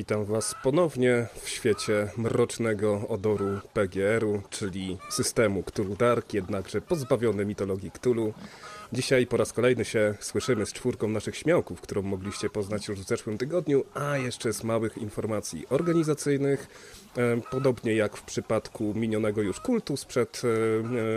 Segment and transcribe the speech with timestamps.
[0.00, 7.90] Witam Was ponownie w świecie mrocznego odoru PGR-u, czyli systemu Cthulhu Dark, jednakże pozbawiony mitologii
[7.90, 8.34] Cthulhu.
[8.92, 13.08] Dzisiaj po raz kolejny się słyszymy z czwórką naszych śmiałków, którą mogliście poznać już w
[13.08, 16.66] zeszłym tygodniu, a jeszcze z małych informacji organizacyjnych.
[17.16, 20.42] E, podobnie jak w przypadku minionego już kultu sprzed,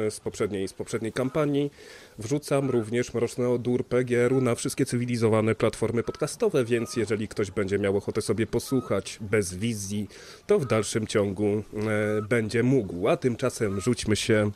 [0.08, 1.72] e, z, poprzedniej, z poprzedniej kampanii,
[2.20, 7.98] wrzucam również Mroczny Odór PGR-u na wszystkie cywilizowane platformy podcastowe, więc jeżeli ktoś będzie miał
[7.98, 10.08] ochotę sobie posłuchać bez wizji,
[10.48, 13.08] to w dalszym ciągu e, będzie mógł.
[13.08, 14.52] A tymczasem rzućmy się,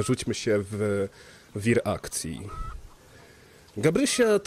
[0.00, 1.08] rzućmy się w
[1.56, 2.40] wir akcji.
[3.76, 4.38] Gabrysia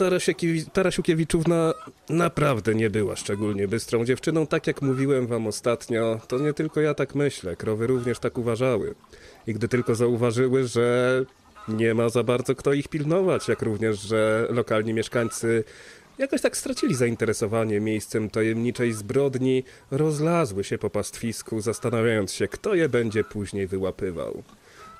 [0.74, 1.74] Tarasiukiewiczówna
[2.10, 6.20] naprawdę nie była szczególnie bystrą dziewczyną, tak jak mówiłem wam ostatnio.
[6.28, 8.96] To nie tylko ja tak myślę, krowy również tak uważały.
[9.48, 11.26] I gdy tylko zauważyły, że
[11.68, 15.64] nie ma za bardzo kto ich pilnować, jak również, że lokalni mieszkańcy
[16.18, 22.90] jakoś tak stracili zainteresowanie miejscem tajemniczej zbrodni, rozlazły się po pastwisku, zastanawiając się, kto je
[22.90, 24.44] będzie później wyłapywał.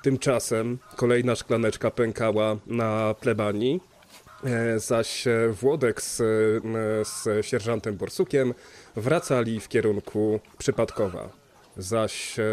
[0.02, 3.80] Tymczasem kolejna szklaneczka pękała na plebanii,
[4.44, 5.24] e, zaś
[5.60, 6.24] Włodek z, e,
[7.04, 8.54] z sierżantem Borsukiem
[8.96, 11.28] wracali w kierunku Przypadkowa.
[11.76, 12.44] Zaś e,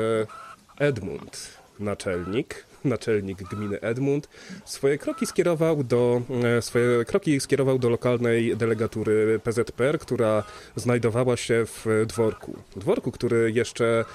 [0.80, 1.50] Edmund,
[1.80, 4.30] naczelnik, naczelnik gminy Edmund,
[4.66, 6.22] swoje kroki skierował do,
[6.62, 10.44] swoje kroki skierował do lokalnej delegatury PZPR, która
[10.76, 12.58] znajdowała się w dworku.
[12.76, 14.06] Dworku, który jeszcze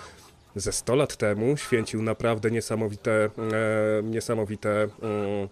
[0.56, 5.48] ze 100 lat temu święcił naprawdę niesamowite, e, niesamowite mm,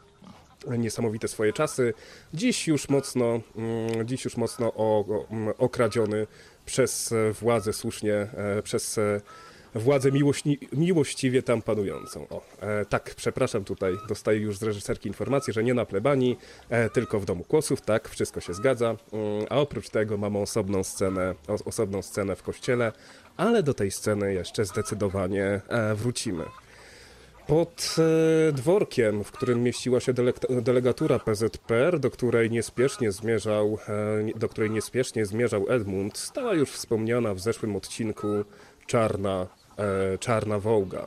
[0.78, 1.94] niesamowite swoje czasy.
[2.34, 4.72] Dziś już mocno, mm, dziś już mocno
[5.30, 6.26] mm, okradziony
[6.66, 8.98] przez władzę słusznie, e, przez
[9.74, 12.26] władzę miłośni, miłościwie tam panującą.
[12.30, 16.38] O, e, tak, przepraszam, tutaj dostaję już z reżyserki informację, że nie na plebanii,
[16.70, 18.96] e, tylko w Domu Kłosów, tak, wszystko się zgadza.
[19.50, 21.34] A oprócz tego mamy osobną scenę,
[21.64, 22.92] osobną scenę w kościele,
[23.37, 26.44] ale do tej sceny jeszcze zdecydowanie e, wrócimy.
[27.47, 27.97] Pod
[28.48, 30.12] e, dworkiem, w którym mieściła się
[30.50, 33.78] delegatura PZPR, do której niespiesznie zmierzał,
[34.34, 38.26] e, do której niespiesznie zmierzał Edmund, stała już wspomniana w zeszłym odcinku
[38.87, 39.47] czarna,
[40.20, 41.06] czarna wołga.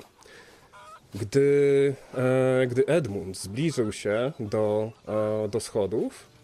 [1.16, 1.96] Gdy,
[2.68, 4.92] gdy Edmund zbliżył się do,
[5.52, 6.35] do schodów,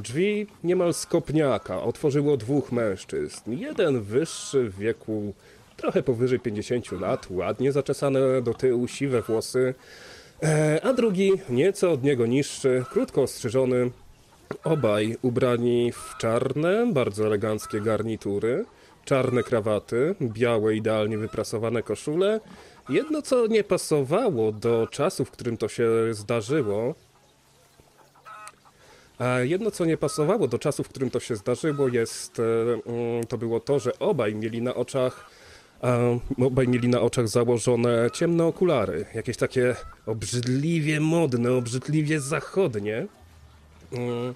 [0.00, 3.52] Drzwi niemal z kopniaka otworzyło dwóch mężczyzn.
[3.52, 5.34] Jeden wyższy w wieku
[5.76, 9.74] trochę powyżej 50 lat, ładnie zaczesane do tyłu, siwe włosy,
[10.42, 13.90] e, a drugi nieco od niego niższy, krótko ostrzyżony,
[14.64, 18.64] obaj ubrani w czarne, bardzo eleganckie garnitury,
[19.04, 22.40] czarne krawaty, białe, idealnie wyprasowane koszule.
[22.88, 26.94] Jedno, co nie pasowało do czasu, w którym to się zdarzyło,
[29.42, 33.38] Jedno, co nie pasowało do czasu, w którym to się zdarzyło, jest, e, mm, to
[33.38, 35.30] było to, że obaj mieli na oczach
[36.42, 39.76] obaj mieli na oczach założone ciemne okulary, jakieś takie
[40.06, 43.06] obrzydliwie modne, obrzydliwie zachodnie.
[43.92, 44.34] Mm.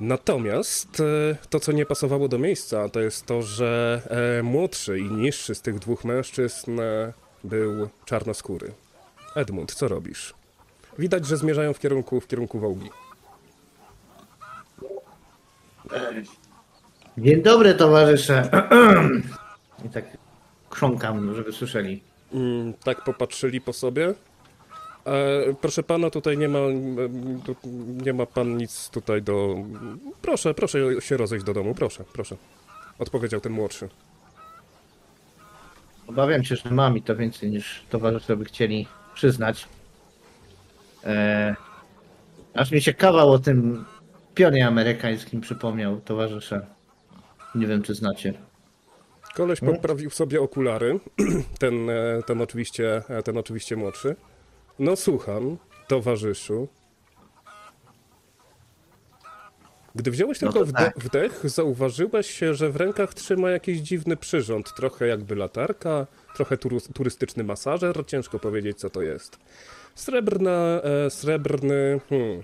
[0.00, 4.02] Natomiast e, to, co nie pasowało do miejsca, to jest to, że
[4.38, 6.80] e, młodszy i niższy z tych dwóch mężczyzn
[7.44, 8.72] był czarnoskóry.
[9.34, 10.34] Edmund, co robisz?
[10.98, 12.90] Widać, że zmierzają w kierunku, w kierunku Wołgi.
[17.18, 18.50] Dzień dobry, towarzysze.
[19.86, 20.04] I tak
[20.70, 22.02] krząkam, żeby słyszeli.
[22.34, 24.14] Mm, tak popatrzyli po sobie.
[25.06, 26.58] E, proszę pana, tutaj nie ma,
[28.04, 29.56] nie ma pan nic tutaj do...
[30.22, 32.36] Proszę, proszę się rozejść do domu, proszę, proszę.
[32.98, 33.88] Odpowiedział ten młodszy.
[36.06, 39.68] Obawiam się, że mam i to więcej niż towarzysze by chcieli przyznać.
[41.04, 41.56] E,
[42.54, 43.84] aż mi się kawał o tym
[44.34, 46.66] pionie amerykańskim przypomniał towarzysze.
[47.54, 48.34] Nie wiem, czy znacie.
[49.34, 49.76] Koleś hmm?
[49.76, 51.00] poprawił sobie okulary,
[51.58, 54.16] ten, e, ten, oczywiście, e, ten oczywiście młodszy.
[54.78, 55.56] No słucham,
[55.88, 56.68] towarzyszu.
[59.94, 60.98] Gdy wziąłeś no tylko tak.
[60.98, 66.56] wdech, zauważyłeś, że w rękach trzyma jakiś dziwny przyrząd, trochę jakby latarka, trochę
[66.94, 69.38] turystyczny masażer, ciężko powiedzieć co to jest.
[69.94, 72.42] Srebrna, e, srebrny, hmm,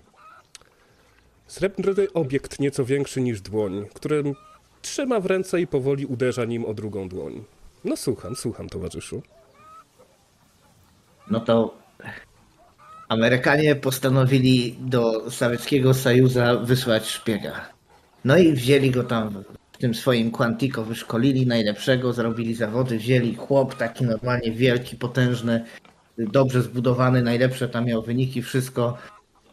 [1.48, 4.34] Srebrny obiekt nieco większy niż dłoń, którym
[4.82, 7.44] trzyma w ręce i powoli uderza nim o drugą dłoń.
[7.84, 9.22] No słucham, słucham, towarzyszu.
[11.30, 11.74] No to
[13.08, 17.68] Amerykanie postanowili do Sowieckiego Sojuza wysłać szpiega.
[18.24, 23.74] No i wzięli go tam w tym swoim Quantico, wyszkolili najlepszego, zrobili zawody, wzięli chłop
[23.74, 25.64] taki normalnie wielki, potężny,
[26.18, 28.98] dobrze zbudowany, najlepsze tam miał wyniki, wszystko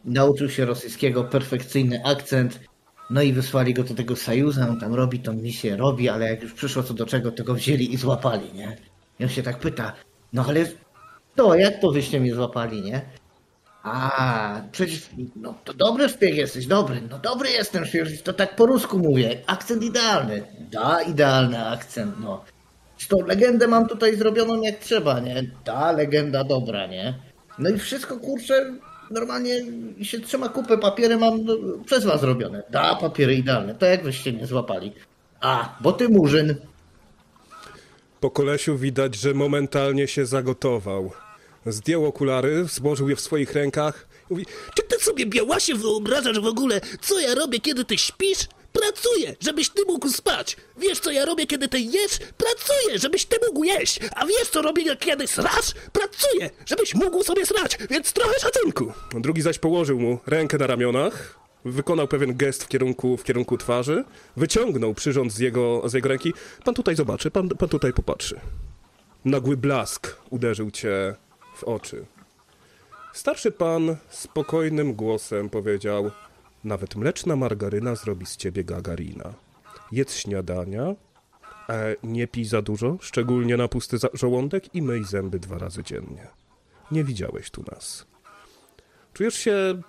[0.05, 2.59] nauczył się rosyjskiego, perfekcyjny akcent
[3.09, 6.43] No i wysłali go do tego Sajuza, on tam robi tą misję, robi, ale jak
[6.43, 8.77] już przyszło co do czego, to go wzięli i złapali, nie?
[9.19, 9.93] I on się tak pyta,
[10.33, 10.65] no ale
[11.35, 13.01] to, jak to wyście mnie złapali, nie?
[13.83, 18.65] A, przecież, no to dobry szpieg jesteś, dobry, no dobry jestem szpieg, to tak po
[18.65, 20.43] rusku mówię, akcent idealny.
[20.71, 22.43] Da, idealny akcent, no.
[23.09, 25.51] Tą legendę mam tutaj zrobioną jak trzeba, nie?
[25.63, 27.13] Ta legenda dobra, nie?
[27.59, 28.73] No i wszystko, kurczę,
[29.11, 29.65] normalnie
[30.01, 32.63] się trzyma kupę papiery mam no, przez was zrobione.
[32.69, 34.91] Da, papiery idealne, to jak wyście mnie złapali?
[35.41, 36.55] A, bo ty murzyn.
[38.19, 41.11] Po kolesiu widać, że momentalnie się zagotował.
[41.65, 44.07] Zdjął okulary, złożył je w swoich rękach.
[44.29, 48.47] Mówi, Czy ty sobie, Białasie, wyobrażasz w ogóle, co ja robię, kiedy ty śpisz?
[48.79, 50.57] Pracuję, żebyś ty mógł spać.
[50.77, 52.19] Wiesz, co ja robię, kiedy ty jesz?
[52.37, 53.99] Pracuję, żebyś ty mógł jeść.
[54.15, 55.73] A wiesz, co robię, kiedy srasz?
[55.93, 58.93] Pracuję, żebyś mógł sobie srać, więc trochę szacunku.
[59.13, 64.03] Drugi zaś położył mu rękę na ramionach, wykonał pewien gest w kierunku, w kierunku twarzy,
[64.37, 66.33] wyciągnął przyrząd z jego, z jego ręki.
[66.63, 68.39] Pan tutaj zobaczy, pan, pan tutaj popatrzy.
[69.25, 71.15] Nagły blask uderzył cię
[71.55, 72.05] w oczy.
[73.13, 76.11] Starszy pan spokojnym głosem powiedział:
[76.65, 79.33] Nawet mleczna margaryna zrobi z ciebie gagarina.
[79.91, 80.95] Jedz śniadania,
[81.69, 86.27] e, nie pij za dużo, szczególnie na pusty żołądek i myj zęby dwa razy dziennie.
[86.91, 88.05] Nie widziałeś tu nas.
[89.13, 89.81] Czujesz się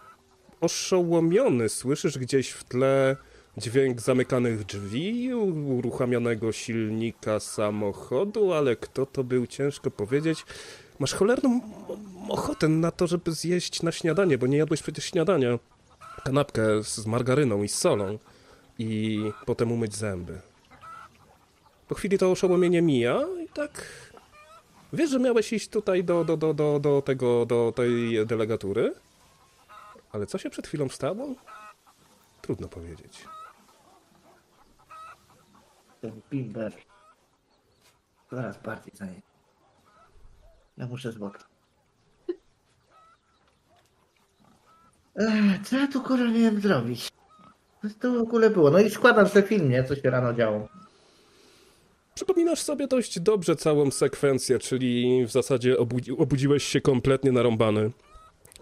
[0.60, 3.16] oszołomiony, słyszysz gdzieś w tle
[3.56, 5.34] dźwięk zamykanych drzwi,
[5.68, 10.44] uruchamianego silnika samochodu, ale kto to był, ciężko powiedzieć.
[10.98, 11.60] Masz cholerną
[12.28, 15.58] ochotę na to, żeby zjeść na śniadanie, bo nie jadłeś przecież śniadania.
[16.24, 18.18] Kanapkę z margaryną i z solą
[18.78, 20.40] i potem umyć zęby.
[21.88, 23.86] Po chwili to oszołomienie mija i tak...
[24.92, 28.94] Wiesz, że miałeś iść tutaj do, do, do, do, do tego, do tej delegatury?
[30.12, 31.34] Ale co się przed chwilą stało?
[32.42, 33.24] Trudno powiedzieć.
[36.00, 36.72] Ten bimber.
[38.30, 39.06] Coraz bardziej za.
[40.76, 41.18] Ja muszę z.
[45.64, 47.08] Co ja tu kurwa miałem zrobić?
[47.82, 48.70] Co to w ogóle było?
[48.70, 49.84] No i składam sobie film, nie?
[49.84, 50.68] Co się rano działo.
[52.14, 57.90] Przypominasz sobie dość dobrze całą sekwencję, czyli w zasadzie obudzi, obudziłeś się kompletnie narąbany.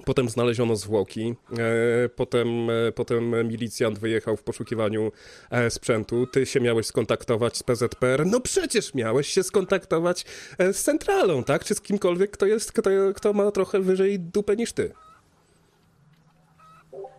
[0.04, 5.12] Potem znaleziono zwłoki, e, potem, e, potem milicjant wyjechał w poszukiwaniu
[5.50, 10.24] e, sprzętu, ty się miałeś skontaktować z PZPR, no przecież miałeś się skontaktować
[10.58, 11.64] z centralą, tak?
[11.64, 14.92] Czy z kimkolwiek, kto jest, kto, kto ma trochę wyżej dupę niż ty.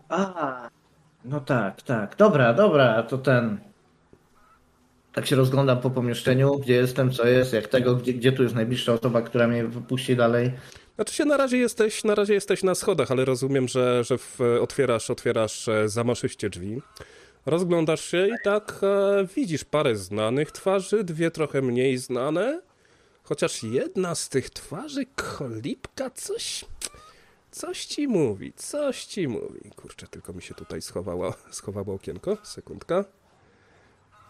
[0.10, 0.70] A,
[1.26, 2.16] no tak, tak.
[2.16, 3.58] Dobra, dobra, to ten.
[5.14, 8.56] Tak się rozglądam po pomieszczeniu, gdzie jestem, co jest, jak tego, gdzie, gdzie tu jest
[8.56, 10.52] najbliższa osoba, która mnie wypuści dalej.
[10.96, 14.40] Znaczy się na razie jesteś, na razie jesteś na schodach, ale rozumiem, że, że w,
[14.62, 16.82] otwierasz, otwierasz e, zamaszyście drzwi.
[17.46, 22.62] Rozglądasz się i tak e, widzisz parę znanych twarzy, dwie trochę mniej znane.
[23.24, 26.66] Chociaż jedna z tych twarzy, kolipka, coś,
[27.56, 29.72] coś ci mówi, coś ci mówi.
[29.76, 33.06] Kurczę, tylko mi się tutaj schowało, schowało okienko, sekundka.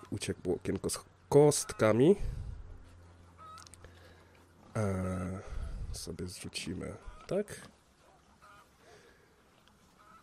[0.10, 2.15] Uciekło okienko z kostkami.
[4.75, 5.39] Eee,
[5.91, 6.94] sobie zrzucimy,
[7.27, 7.62] tak?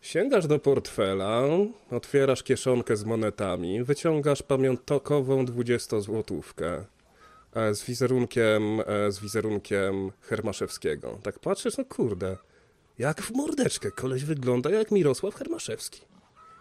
[0.01, 1.41] Sięgasz do portfela,
[1.91, 6.83] otwierasz kieszonkę z monetami, wyciągasz pamiątkową 20-złotówkę
[7.53, 11.19] e, z wizerunkiem, e, z wizerunkiem Hermaszewskiego.
[11.23, 12.37] Tak patrzysz, no kurde,
[12.99, 16.01] jak w mordeczkę, koleś wygląda jak Mirosław Hermaszewski.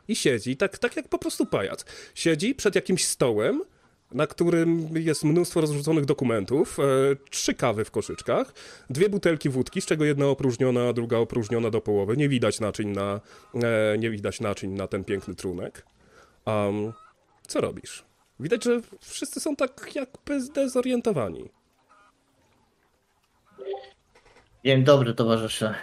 [0.09, 1.85] I siedzi, tak, tak jak po prostu pajac.
[2.15, 3.63] Siedzi przed jakimś stołem,
[4.15, 6.83] na którym jest mnóstwo rozrzuconych dokumentów, e,
[7.31, 8.53] trzy kawy w koszyczkach,
[8.91, 12.17] dwie butelki wódki, z czego jedna opróżniona, druga opróżniona do połowy.
[12.17, 13.21] Nie widać naczyń na,
[13.55, 15.87] e, nie widać naczyń na ten piękny trunek.
[16.47, 16.93] Um,
[17.47, 18.05] co robisz?
[18.41, 21.49] Widać, że wszyscy są tak jakby zdezorientowani.
[24.65, 25.75] Dzień dobry, towarzysze.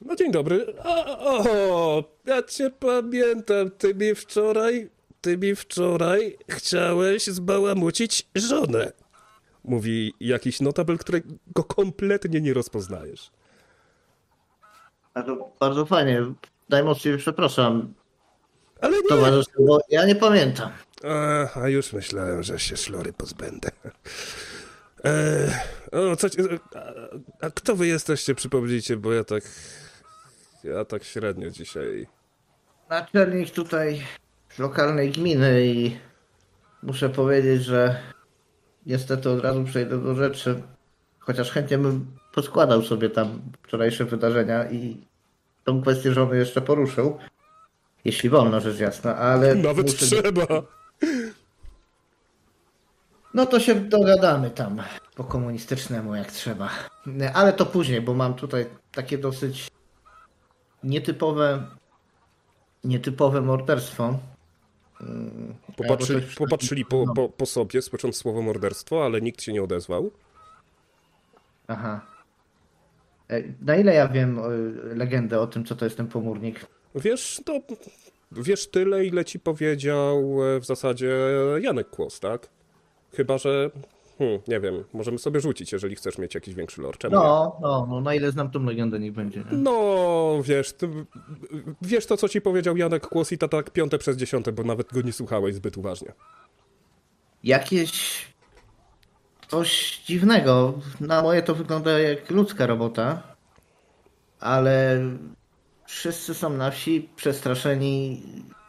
[0.00, 0.74] No dzień dobry.
[0.84, 3.70] O, o, ja cię pamiętam.
[3.78, 8.92] Ty mi wczoraj, ty mi wczoraj chciałeś zbałamucić żonę.
[9.64, 13.30] Mówi jakiś notabel, którego kompletnie nie rozpoznajesz.
[15.14, 16.22] Bardzo, bardzo fajnie.
[16.68, 17.94] Najmocniej przepraszam,
[18.80, 19.08] Ale nie.
[19.08, 20.70] towarzysze, bo ja nie pamiętam.
[21.04, 23.70] A, a już myślałem, że się szlory pozbędę.
[25.04, 25.60] E,
[25.92, 26.28] o, co,
[26.74, 29.44] a, a kto wy jesteście, przypomnijcie, bo ja tak,
[30.66, 32.06] ja tak średnio dzisiaj.
[32.90, 34.02] Naczelnik tutaj
[34.58, 35.96] lokalnej gminy i
[36.82, 38.00] muszę powiedzieć, że
[38.86, 40.62] niestety od razu przejdę do rzeczy.
[41.18, 45.06] Chociaż chętnie bym poskładał sobie tam wczorajsze wydarzenia i
[45.64, 47.18] tą kwestię żony jeszcze poruszył.
[48.04, 49.54] Jeśli wolno, rzecz jasna, ale.
[49.54, 50.46] Nawet muszę- trzeba.
[53.34, 54.82] No to się dogadamy tam
[55.14, 56.70] po komunistycznemu jak trzeba.
[57.34, 59.68] Ale to później, bo mam tutaj takie dosyć
[60.84, 61.66] nietypowe
[62.84, 64.18] nietypowe morderstwo.
[65.00, 65.54] Mm,
[66.38, 67.14] Popatrzyli, po, no.
[67.14, 70.10] po, po sobie, słysząc słowo morderstwo, ale nikt się nie odezwał.
[71.68, 72.00] Aha.
[73.30, 74.48] E, Na ile ja wiem o,
[74.94, 76.66] legendę o tym, co to jest ten pomórnik?
[76.94, 77.60] Wiesz, to
[78.32, 81.16] wiesz tyle, ile ci powiedział e, w zasadzie
[81.60, 82.48] Janek Kłos, tak?
[83.12, 83.70] Chyba, że
[84.18, 86.98] hmm, nie wiem, możemy sobie rzucić, jeżeli chcesz mieć jakiś większy lore.
[86.98, 87.22] Czemu nie?
[87.22, 89.40] No, no, no, na ile znam tą legendę, niech będzie.
[89.40, 89.56] Nie?
[89.56, 90.88] No, wiesz, ty,
[91.82, 94.92] wiesz to, co ci powiedział Janek Kłos i to tak piąte przez dziesiąte, bo nawet
[94.92, 96.12] go nie słuchałeś zbyt uważnie.
[97.44, 98.26] Jakieś
[99.48, 100.74] coś dziwnego.
[101.00, 103.22] Na moje to wygląda jak ludzka robota,
[104.40, 105.00] ale
[105.86, 108.22] wszyscy są na wsi przestraszeni,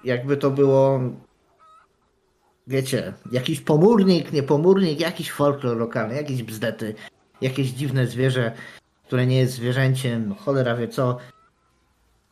[0.03, 0.99] jakby to było,
[2.67, 6.95] wiecie, jakiś pomórnik, nie pomórnik, jakiś folklor lokalny, jakieś bzdety,
[7.41, 8.51] jakieś dziwne zwierzę,
[9.07, 11.17] które nie jest zwierzęciem, cholera wie co.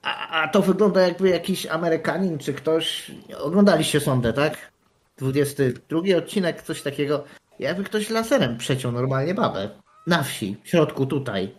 [0.01, 3.11] A, a to wygląda jakby jakiś Amerykanin czy ktoś.
[3.37, 4.71] Oglądaliście sondę, tak?
[5.17, 7.23] 22 odcinek, coś takiego.
[7.59, 9.69] Jakby ktoś laserem przeciął normalnie babę.
[10.07, 11.55] Na wsi, w środku tutaj.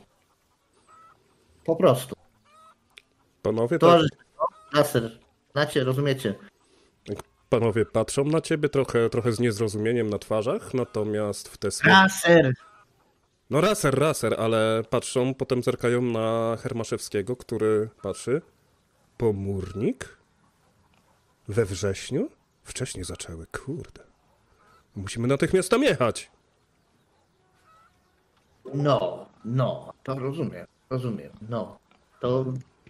[1.64, 2.14] Po prostu.
[3.42, 4.06] Panowie, To tak,
[4.72, 5.18] laser.
[5.52, 6.34] Znacie, rozumiecie?
[7.48, 12.02] Panowie patrzą na ciebie trochę, trochę z niezrozumieniem na twarzach, natomiast w te słowa...
[12.02, 12.54] Laser!
[13.50, 18.42] No raser, raser, ale patrzą, potem zerkają na Hermaszewskiego, który patrzy.
[19.16, 20.18] Pomórnik?
[21.48, 22.30] We wrześniu?
[22.64, 24.02] Wcześniej zaczęły, kurde.
[24.96, 26.30] Musimy natychmiast tam jechać.
[28.74, 31.78] No, no, to rozumiem, rozumiem, no.
[32.20, 32.44] To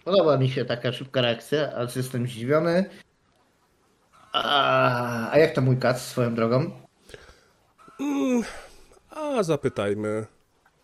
[0.05, 2.89] podoba mi się taka szybka reakcja, ale jestem zdziwiony.
[4.43, 6.71] A, jak to mój kat swoją drogą?
[9.09, 10.25] A zapytajmy.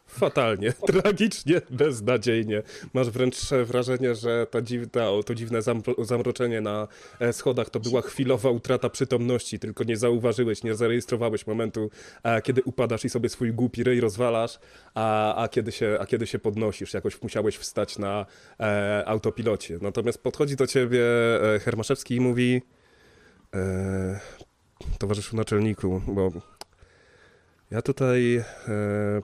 [0.07, 2.63] Fatalnie, tragicznie, beznadziejnie.
[2.93, 6.87] Masz wręcz wrażenie, że ta dziwna, to dziwne zamro- zamroczenie na
[7.19, 11.89] e, schodach to była chwilowa utrata przytomności, tylko nie zauważyłeś, nie zarejestrowałeś momentu,
[12.23, 14.59] a, kiedy upadasz i sobie swój głupi ryj rozwalasz,
[14.93, 16.93] a, a, kiedy, się, a kiedy się podnosisz.
[16.93, 18.25] Jakoś musiałeś wstać na
[18.59, 19.77] e, autopilocie.
[19.81, 21.01] Natomiast podchodzi do ciebie
[21.55, 22.61] e, Hermaszewski i mówi
[23.53, 24.19] e,
[24.99, 26.31] towarzyszu naczelniku, bo
[27.73, 28.43] ja tutaj e,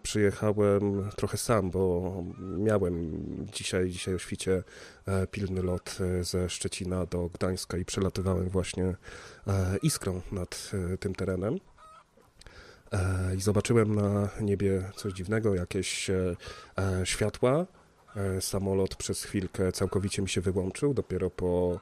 [0.04, 2.14] przyjechałem trochę sam, bo
[2.58, 3.22] miałem
[3.54, 4.64] dzisiaj, dzisiaj o świcie
[5.06, 8.86] e, pilny lot e, ze Szczecina do Gdańska i przelatywałem właśnie
[9.48, 11.60] e, iskrą nad e, tym terenem.
[12.92, 16.12] E, I zobaczyłem na niebie coś dziwnego, jakieś
[17.04, 17.66] światła.
[18.40, 20.94] Samolot przez chwilkę całkowicie mi się wyłączył.
[20.94, 21.80] Dopiero po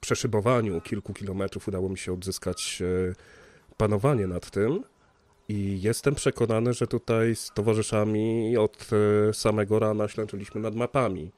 [0.00, 3.14] przeszybowaniu kilku kilometrów udało mi się odzyskać e,
[3.76, 4.84] panowanie nad tym.
[5.48, 8.90] I jestem przekonany, że tutaj z towarzyszami od
[9.28, 11.32] e, samego rana ślęczyliśmy nad mapami.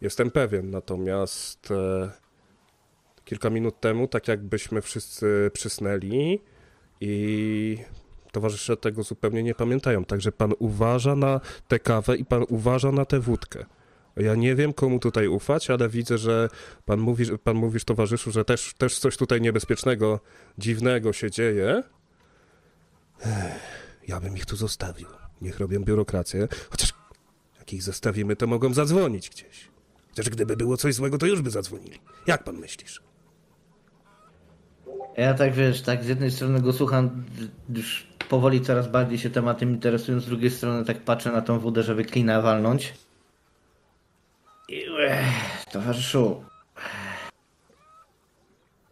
[0.00, 2.10] Jestem pewien, natomiast e,
[3.24, 6.40] kilka minut temu, tak jakbyśmy wszyscy przysnęli
[7.00, 7.78] i
[8.32, 10.04] towarzysze tego zupełnie nie pamiętają.
[10.04, 13.64] Także pan uważa na tę kawę i pan uważa na tę wódkę.
[14.16, 16.48] Ja nie wiem, komu tutaj ufać, ale widzę, że
[16.84, 20.20] pan mówi, pan mówisz towarzyszu, że też, też coś tutaj niebezpiecznego,
[20.58, 21.82] dziwnego się dzieje.
[24.08, 25.08] Ja bym ich tu zostawił.
[25.40, 26.48] Niech robią biurokrację.
[26.70, 26.92] Chociaż
[27.58, 29.70] jak ich zostawimy, to mogą zadzwonić gdzieś.
[30.08, 32.00] Chociaż gdyby było coś złego, to już by zadzwonili.
[32.26, 33.02] Jak pan myślisz?
[35.16, 37.24] Ja tak wiesz, tak z jednej strony go słucham,
[37.74, 41.82] już powoli coraz bardziej się tematem interesuję, z drugiej strony tak patrzę na tą wódę,
[41.82, 42.94] żeby klina walnąć.
[45.72, 46.44] Towarzyszu,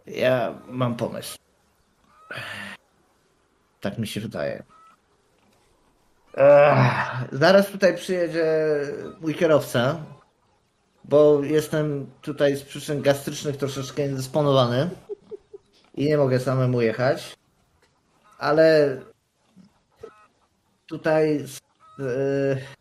[0.07, 1.39] ja mam pomysł.
[3.81, 4.63] Tak mi się wydaje.
[7.33, 8.47] Zaraz tutaj przyjedzie
[9.21, 10.05] mój kierowca,
[11.05, 14.91] bo jestem tutaj z przyczyn gastrycznych troszeczkę niedysponowany
[15.95, 17.37] i nie mogę samemu jechać,
[18.39, 18.97] ale
[20.87, 21.59] tutaj z
[21.99, 22.80] e,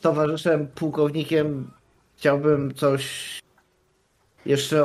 [0.00, 1.70] towarzyszem pułkownikiem
[2.16, 3.38] chciałbym coś
[4.46, 4.84] jeszcze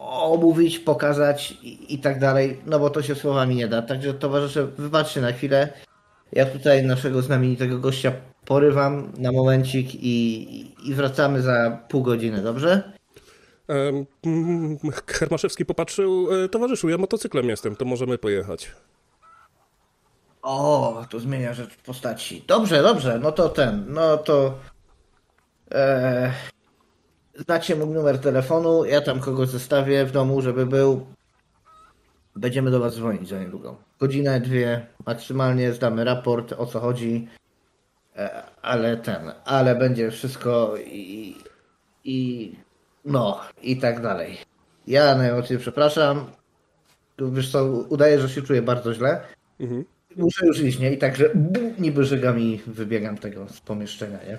[0.00, 3.82] omówić, pokazać i, i tak dalej, no bo to się słowami nie da.
[3.82, 5.68] Także towarzysze, wybaczcie na chwilę.
[6.32, 8.12] Ja tutaj naszego znamienitego gościa
[8.44, 12.92] porywam na momencik i, i wracamy za pół godziny, dobrze?
[13.68, 18.70] Mm, Hermaszewski popatrzył, e, towarzyszu, ja motocyklem jestem, to możemy pojechać.
[20.42, 22.44] O, to zmienia rzecz postaci.
[22.46, 24.58] Dobrze, dobrze, no to ten, no to.
[25.72, 26.32] E,
[27.34, 31.06] Znacie mój numer telefonu, ja tam kogoś zostawię w domu, żeby był.
[32.36, 33.76] Będziemy do was dzwonić za niedługo.
[34.00, 37.28] Godzinę, dwie, maksymalnie zdamy raport, o co chodzi.
[38.16, 41.36] E, Ale ten, ale będzie wszystko i,
[42.04, 42.52] i
[43.04, 44.38] no, i tak dalej.
[44.86, 46.26] Ja najmocniej przepraszam.
[47.18, 49.20] Wiesz co, udaje, że się czuję bardzo źle.
[50.16, 50.92] Muszę już iść, nie?
[50.92, 51.30] I także
[51.78, 54.38] niby żygami wybiegam tego z pomieszczenia, nie?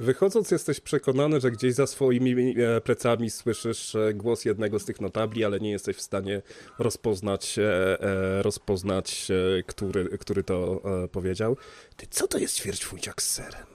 [0.00, 5.00] Wychodząc, jesteś przekonany, że gdzieś za swoimi e, plecami słyszysz e, głos jednego z tych
[5.00, 6.42] notabli, ale nie jesteś w stanie
[6.78, 9.28] rozpoznać, e, rozpoznać
[9.66, 11.56] który, który to powiedział.
[11.96, 13.71] Ty, co to jest ćwierćfunciak z serem?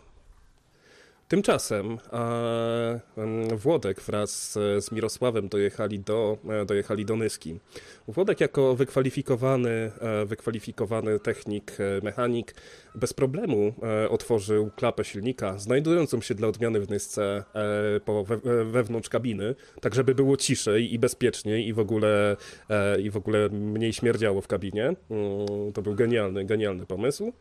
[1.27, 1.98] Tymczasem
[3.17, 7.60] em, Włodek wraz z Mirosławem dojechali do, e, dojechali do Nyski.
[8.07, 12.55] Włodek jako wykwalifikowany, e, wykwalifikowany technik, e, mechanik
[12.96, 13.74] bez problemu
[14.10, 17.43] otworzył klapę silnika, znajdującą się dla odmiany w Nysce
[18.05, 22.38] po we, wewnątrz kabiny, tak żeby było ciszej i bezpieczniej i w ogóle,
[23.03, 24.86] i w ogóle mniej śmierdziało w kabinie.
[24.86, 27.34] Mm, To był genialny, genialny pomysł.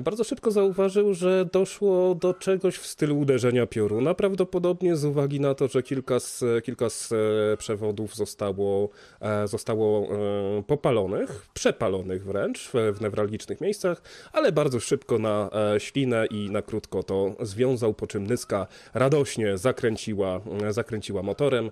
[0.00, 5.54] Bardzo szybko zauważył, że doszło do czegoś w stylu uderzenia pioruna, prawdopodobnie z uwagi na
[5.54, 8.88] to, że kilka z, kilka z e, przewodów zostało,
[9.20, 16.50] e, zostało e, popalonych, przepalonych wręcz w, newralgicznych miejscach, ale bardzo szybko na ślinę i
[16.50, 21.70] na krótko to związał, po czym Nyska radośnie zakręciła, zakręciła motorem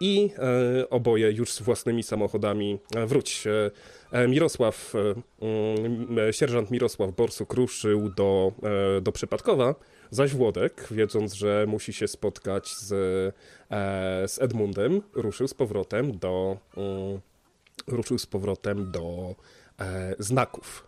[0.00, 3.44] i e, oboje już z własnymi samochodami e, wróć.
[4.12, 4.92] E, Mirosław,
[5.40, 8.52] mm, sierżant Mirosław Borsuk ruszył do,
[9.02, 9.74] do Przypadkowa,
[10.10, 12.88] zaś Włodek, wiedząc, że musi się spotkać z,
[14.30, 17.20] z Edmundem, ruszył z powrotem do, mm,
[17.86, 19.34] ruszył z powrotem do
[20.18, 20.85] znaków.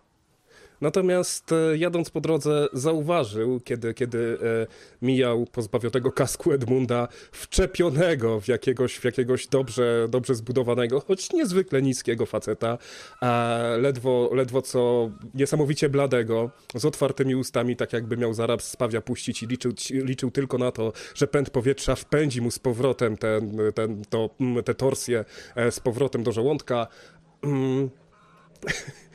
[0.80, 4.66] Natomiast e, jadąc po drodze zauważył, kiedy, kiedy e,
[5.02, 12.26] mijał pozbawionego kasku Edmunda, wczepionego w jakiegoś, w jakiegoś dobrze, dobrze zbudowanego, choć niezwykle niskiego
[12.26, 12.78] faceta,
[13.20, 19.42] a ledwo, ledwo co niesamowicie bladego, z otwartymi ustami, tak jakby miał zaraz spawia puścić
[19.42, 24.02] i liczył, liczył tylko na to, że pęd powietrza wpędzi mu z powrotem ten, ten,
[24.10, 25.24] to, mm, te torsje
[25.56, 26.86] e, z powrotem do żołądka.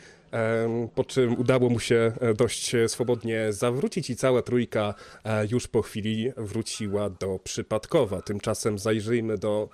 [0.96, 4.94] Po czym udało mu się e, dość e, swobodnie zawrócić i cała trójka
[5.24, 8.22] e, już po chwili wróciła do Przypadkowa.
[8.22, 9.70] Tymczasem zajrzyjmy do,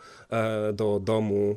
[0.73, 1.55] do domu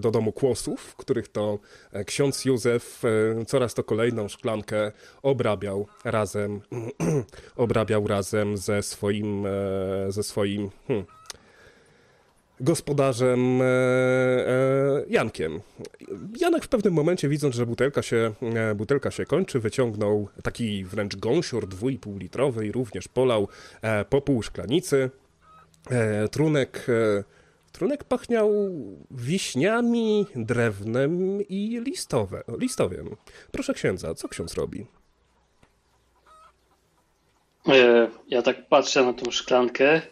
[0.00, 1.58] do domu Kłosów, których to
[2.06, 3.02] ksiądz Józef
[3.46, 6.60] coraz to kolejną szklankę obrabiał razem
[7.56, 9.46] obrabiał razem ze swoim
[10.08, 11.06] ze swoim hmm,
[12.62, 15.60] gospodarzem e, e, Jankiem.
[16.40, 21.16] Janek w pewnym momencie, widząc, że butelka się, e, butelka się kończy, wyciągnął taki wręcz
[21.16, 23.48] gąsior dwójpół litrowy i również polał
[24.10, 25.10] po pół szklanicy.
[26.30, 26.86] Trunek,
[27.72, 28.50] trunek pachniał
[29.10, 33.16] wiśniami, drewnem i listowe, listowiem.
[33.52, 34.86] Proszę księdza, co ksiądz robi?
[38.28, 40.02] Ja tak patrzę na tą szklankę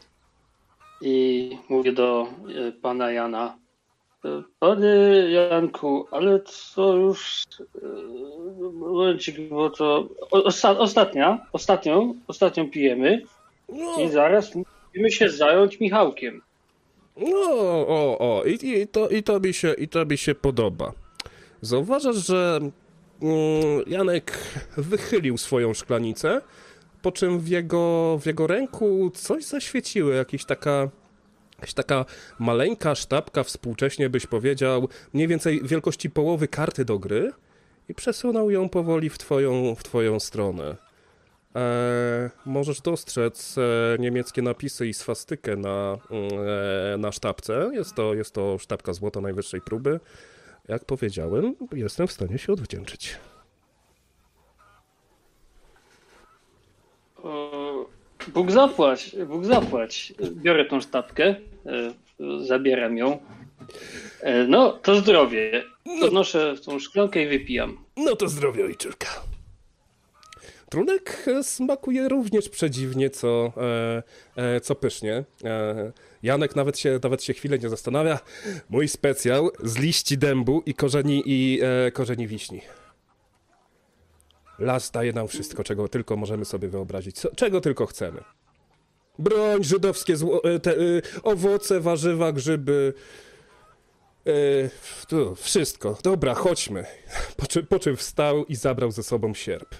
[1.00, 2.28] i mówię do
[2.68, 3.58] e, pana Jana.
[4.24, 6.40] e, Panie Janku, ale
[6.74, 7.88] to już e,
[8.72, 13.22] momencik, bo to osta, ostatnia, ostatnią, ostatnią pijemy
[13.68, 16.42] No, i zaraz musimy się zająć Michałkiem.
[17.16, 17.50] No,
[17.88, 20.92] o, o, i, i, to, i, to mi się, i to mi się podoba.
[21.60, 22.58] Zauważasz, że
[23.22, 24.38] mm, Janek
[24.76, 26.40] wychylił swoją szklanicę,
[27.02, 30.88] po czym w jego, w jego ręku coś zaświeciło, jakaś taka,
[31.52, 32.04] jakaś taka
[32.38, 37.32] maleńka sztabka, współcześnie byś powiedział, mniej więcej wielkości połowy karty do gry
[37.88, 40.76] i przesunął ją powoli w twoją, w twoją stronę.
[41.56, 45.98] E, możesz dostrzec e, niemieckie napisy i swastykę na,
[46.94, 47.70] e, na sztabce.
[47.72, 50.00] Jest to, jest to sztabka złota najwyższej próby.
[50.68, 53.16] Jak powiedziałem, jestem w stanie się odwdzięczyć.
[58.28, 60.12] Bóg zapłać, Bóg zapłać.
[60.32, 61.24] Biorę tą sztabkę,
[61.66, 61.92] e,
[62.46, 63.18] zabieram ją.
[64.20, 65.62] E, No, to zdrowie.
[66.00, 67.78] Podnoszę tą szklankę i wypijam.
[67.96, 69.06] No to zdrowie, ojczylka.
[70.70, 73.52] Trunek e, smakuje również przedziwnie, co,
[74.36, 75.24] e, e, co pysznie.
[75.44, 78.18] E, Janek nawet się, nawet się chwilę nie zastanawia.
[78.70, 82.60] Mój specjał z liści dębu i korzeni, i, e, korzeni wiśni.
[84.60, 87.16] Las daje nam wszystko, czego tylko możemy sobie wyobrazić.
[87.16, 88.22] Co, czego tylko chcemy.
[89.18, 90.76] Broń, żydowskie zło, e, te, e,
[91.22, 92.94] owoce, warzywa, grzyby.
[94.26, 94.32] E,
[95.08, 95.98] tu, wszystko.
[96.02, 96.84] Dobra, chodźmy.
[97.36, 99.74] Po czym, po czym wstał i zabrał ze sobą sierp.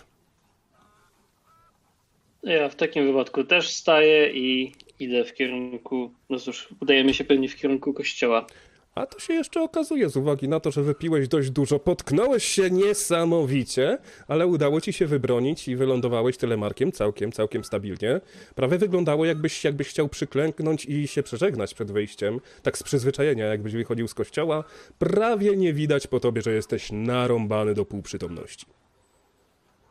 [2.43, 7.49] Ja w takim wypadku też wstaję i idę w kierunku, no cóż, udajemy się pewnie
[7.49, 8.47] w kierunku kościoła.
[8.95, 12.71] A to się jeszcze okazuje, z uwagi na to, że wypiłeś dość dużo, potknąłeś się
[12.71, 13.99] niesamowicie,
[14.29, 18.21] ale udało ci się wybronić i wylądowałeś telemarkiem całkiem, całkiem stabilnie.
[18.55, 23.73] Prawie wyglądało jakbyś, jakbyś chciał przyklęknąć i się przeżegnać przed wyjściem, tak z przyzwyczajenia, jakbyś
[23.73, 24.65] wychodził z kościoła.
[24.99, 28.67] Prawie nie widać po tobie, że jesteś narąbany do półprzytomności.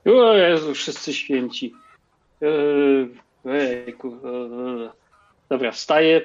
[0.05, 1.73] O Jezu, wszyscy święci.
[2.41, 3.09] Eee,
[3.45, 4.07] Ejku.
[4.07, 4.98] eee.
[5.49, 6.21] Dobra, wstaję,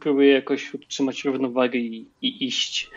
[0.00, 2.90] próbuję jakoś utrzymać równowagę i, i iść.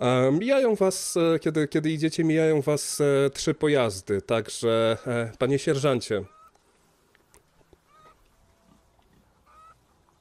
[0.00, 4.96] E, Mijają was, e, kiedy, kiedy idziecie, mijają was e, trzy pojazdy, także
[5.38, 6.24] panie sierżancie.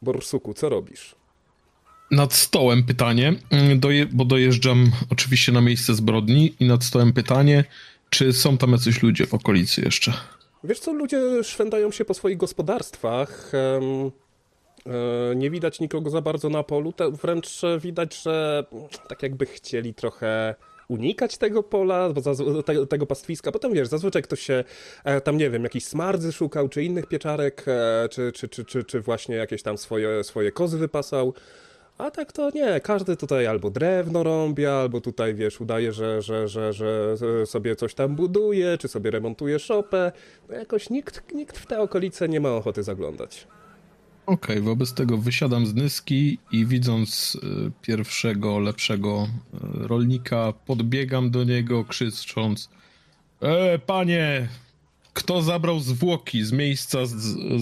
[0.02, 1.15] Borsuku, co robisz?
[2.12, 7.63] Nad stołem pytanie, mm, doje, bo dojeżdżam oczywiście na miejsce zbrodni i nad stołem pytanie,
[8.10, 10.13] czy są tam jacyś ludzie w okolicy jeszcze?
[10.63, 13.52] Wiesz co, ludzie szwędają się po swoich gospodarstwach.
[13.54, 13.80] e,
[15.36, 16.93] nie widać nikogo za bardzo na polu.
[17.12, 18.65] Wręcz widać, że
[19.10, 20.56] tak jakby chcieli trochę
[20.88, 22.10] unikać tego pola,
[22.89, 23.52] tego, pastwiska.
[23.52, 24.63] Potem wiesz, zazwyczaj ktoś się
[25.04, 29.02] e, tam, nie wiem, jakiś smardzy szukał, czy innych pieczarek, e, czy, czy, czy, czy
[29.02, 31.34] właśnie jakieś tam swoje, swoje kozy wypasał.
[31.98, 36.48] A tak to nie, każdy tutaj albo drewno rąbi, albo tutaj, wiesz, udaje, że, że,
[36.48, 40.12] że, że sobie coś tam buduje, czy sobie remontuje szopę.
[40.50, 43.48] No jakoś nikt, nikt w te okolice nie ma ochoty zaglądać.
[44.26, 51.44] Okej, wobec tego wysiadam z Nyski i widząc y, pierwszego, lepszego y, rolnika, podbiegam do
[51.44, 52.70] niego krzycząc
[53.42, 54.48] E, panie,
[55.14, 57.12] kto zabrał zwłoki z miejsca z,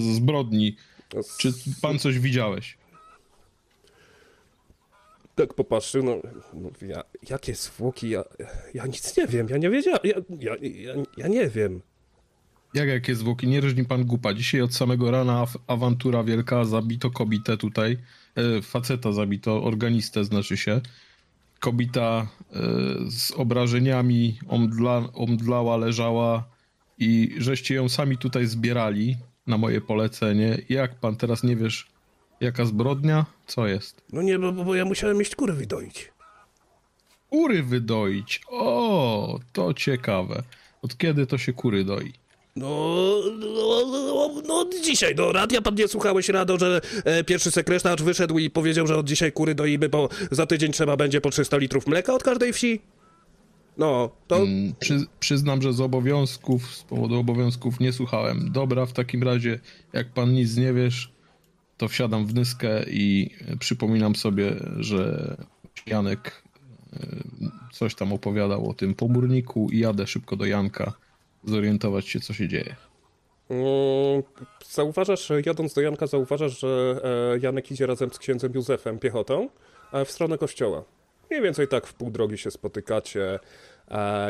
[0.00, 0.76] zbrodni?
[1.14, 2.76] No, Czy pan coś widziałeś?
[5.36, 6.16] Tak popatrzył, no,
[6.54, 8.24] no ja, jakie zwłoki, ja,
[8.74, 11.82] ja nic nie wiem, ja nie wiedziałem, ja, ja, ja, ja nie wiem.
[12.74, 13.46] Jak jakie zwłoki?
[13.46, 14.34] Nie rżni pan gupa.
[14.34, 17.98] Dzisiaj od samego rana awantura wielka, zabito kobietę tutaj.
[18.34, 20.80] E, faceta zabito, organistę znaczy się.
[21.60, 22.60] Kobita e,
[23.10, 26.48] z obrażeniami omdla, omdlała, leżała
[26.98, 30.58] i żeście ją sami tutaj zbierali na moje polecenie.
[30.68, 31.88] Jak pan teraz nie wiesz,
[32.40, 33.26] jaka zbrodnia?
[33.46, 34.02] Co jest?
[34.12, 36.12] No nie, bo, bo ja musiałem iść kury wydoić.
[37.30, 38.40] Kury wydoić.
[38.48, 40.42] O, to ciekawe.
[40.82, 42.12] Od kiedy to się kury doi?
[42.56, 42.96] No,
[43.38, 48.02] no, no, no od dzisiaj do radia pan nie słuchałeś rado, że e, pierwszy sekretarz
[48.02, 51.56] wyszedł i powiedział, że od dzisiaj kury doimy, bo za tydzień trzeba będzie po 300
[51.56, 52.80] litrów mleka od każdej wsi?
[53.78, 58.52] No, to Mm, Przy, przyznam, że z obowiązków, z powodu obowiązków nie słuchałem.
[58.52, 59.60] Dobra, w takim razie,
[59.92, 61.12] jak pan nic nie wiesz,
[61.76, 65.36] to wsiadam w nyskę i przypominam sobie, że
[65.86, 66.42] Janek
[66.92, 66.98] e,
[67.72, 70.92] coś tam opowiadał o tym pomórniku i jadę szybko do Janka
[71.44, 72.76] zorientować się, co się dzieje.
[73.50, 74.22] Mm,
[74.70, 77.00] Zauważasz, jadąc do Janka, zauważasz, że
[77.34, 79.48] e, Janek idzie razem z księdzem Józefem piechotą
[79.92, 80.84] e, w stronę kościoła.
[81.30, 83.38] Mniej więcej tak w pół drogi się spotykacie.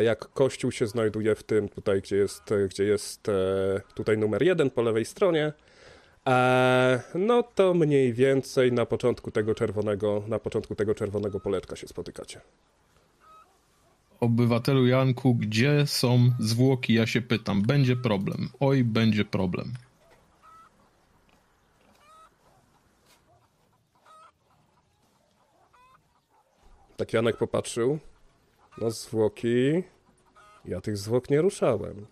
[0.01, 3.27] Jak kościół się znajduje w tym tutaj, gdzie jest, gdzie jest
[3.95, 5.53] tutaj numer jeden po lewej stronie,
[7.15, 12.41] no to mniej więcej na początku tego czerwonego, na początku tego czerwonego poleczka się spotykacie.
[14.21, 16.95] Obywatelu Janku, gdzie są zwłoki?
[16.95, 17.63] Ja się pytam.
[17.63, 18.49] Będzie problem.
[18.61, 19.73] Oj, będzie problem.
[26.97, 27.99] Tak Janek popatrzył.
[28.81, 29.83] No zwłoki.
[30.65, 32.07] Ja tych zwłok nie ruszałem.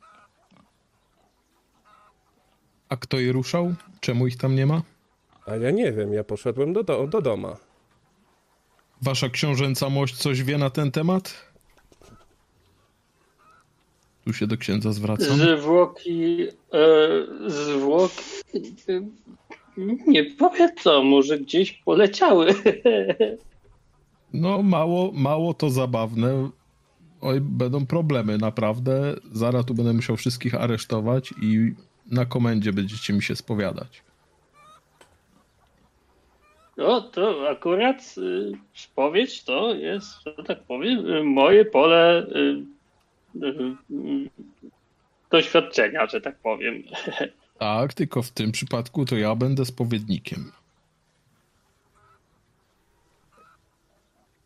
[2.95, 3.75] A kto je ruszał?
[4.01, 4.83] Czemu ich tam nie ma?
[5.47, 7.57] A ja nie wiem, ja poszedłem do, do, do doma.
[9.03, 11.53] Wasza książęca mość coś wie na ten temat?
[14.25, 15.37] Tu się do księdza zwracam.
[15.37, 16.89] Zwłoki, e,
[17.47, 18.23] zwłoki,
[18.89, 19.01] e,
[20.07, 22.55] nie powiem co, może gdzieś poleciały.
[24.37, 26.51] No, mało, mało to zabawne.
[27.21, 29.17] Oj, będą problemy, naprawdę.
[29.33, 31.75] Zaraz tu będę musiał wszystkich aresztować i
[32.07, 34.03] na komendzie będziecie mi się spowiadać.
[36.77, 42.65] No to akurat y, spowiedź to jest, że tak powiem, y, moje pole y,
[43.43, 44.31] y, y,
[45.31, 46.83] doświadczenia, że tak powiem.
[47.59, 50.53] Tak, tylko w tym przypadku to ja będę spowiednikiem.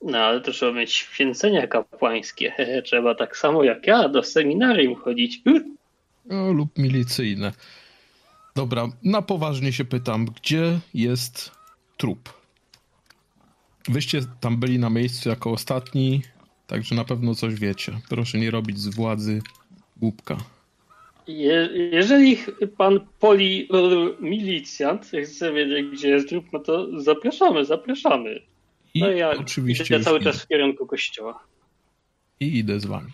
[0.03, 2.53] No ale to trzeba mieć święcenia kapłańskie.
[2.85, 5.43] Trzeba tak samo jak ja do seminarium chodzić.
[6.29, 7.53] No, lub milicyjne.
[8.57, 11.51] Dobra, na poważnie się pytam, gdzie jest
[11.97, 12.33] trup?
[13.89, 16.23] Wyście tam byli na miejscu jako ostatni,
[16.67, 18.01] także na pewno coś wiecie.
[18.09, 19.43] Proszę nie robić z władzy
[19.97, 20.37] głupka.
[21.27, 22.39] Je, jeżeli
[22.77, 23.69] pan poli
[24.21, 28.41] milicjant chce wiedzieć, gdzie jest trup, no to zapraszamy, zapraszamy.
[28.95, 30.33] I No ja oczywiście idę już cały idę.
[30.33, 31.45] czas w kierunku kościoła.
[32.41, 33.11] I idę z wami.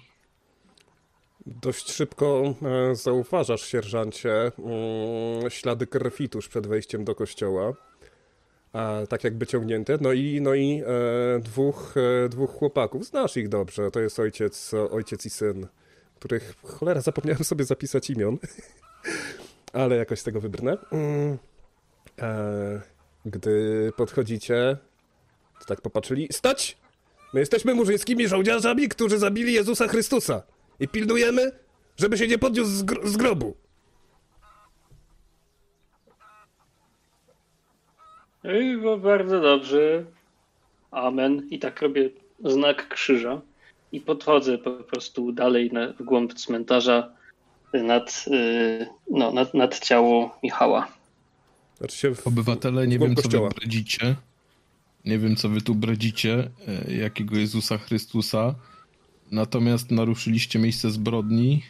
[1.47, 2.55] Dość szybko
[2.91, 7.73] e, zauważasz, sierżancie, mm, ślady krwi tuż przed wejściem do kościoła.
[8.73, 9.99] A, tak jakby ciągnięte.
[10.01, 13.07] No i, no i e, dwóch, e, dwóch chłopaków.
[13.07, 13.91] Znasz ich dobrze.
[13.91, 15.67] To jest ojciec, ojciec i syn,
[16.15, 18.39] których cholera zapomniałem sobie zapisać imion.
[19.73, 20.77] Ale jakoś z tego wybrnę.
[20.93, 21.39] Mm.
[22.21, 22.81] E,
[23.27, 24.77] gdy podchodzicie,
[25.61, 26.29] to tak popatrzyli.
[26.33, 26.77] Stać!
[27.35, 30.43] My jesteśmy murzyńskimi żołnierzami, którzy zabili Jezusa Chrystusa.
[30.81, 31.53] I pilnujemy,
[31.97, 33.55] żeby się nie podniósł z, gr- z grobu.
[38.45, 40.05] I bo bardzo dobrze.
[40.91, 41.49] Amen.
[41.51, 42.11] I tak robię
[42.45, 43.41] znak krzyża.
[43.93, 47.13] I podchodzę po prostu dalej na, w głąb cmentarza
[47.73, 50.89] nad, y, no, nad, nad ciało Michała.
[51.79, 53.49] Znaczy się w, Obywatele, nie wiem co kościoła.
[53.49, 54.15] wy bredzicie.
[55.05, 56.51] Nie wiem co wy tu bredzicie,
[56.89, 58.55] e, jakiego Jezusa Chrystusa.
[59.35, 61.63] Natomiast naruszyliście miejsce zbrodni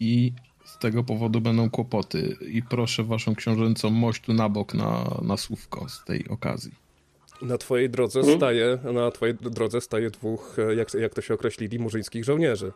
[0.00, 0.32] i
[0.64, 2.36] z tego powodu będą kłopoty.
[2.52, 6.72] I proszę waszą książęcą mość tu na bok na, na słówko z tej okazji.
[7.42, 8.38] Na twojej drodze Mhm.
[8.38, 12.72] staje, na twojej drodze staje dwóch, jak, jak to się określili, murzyńskich żołnierzy.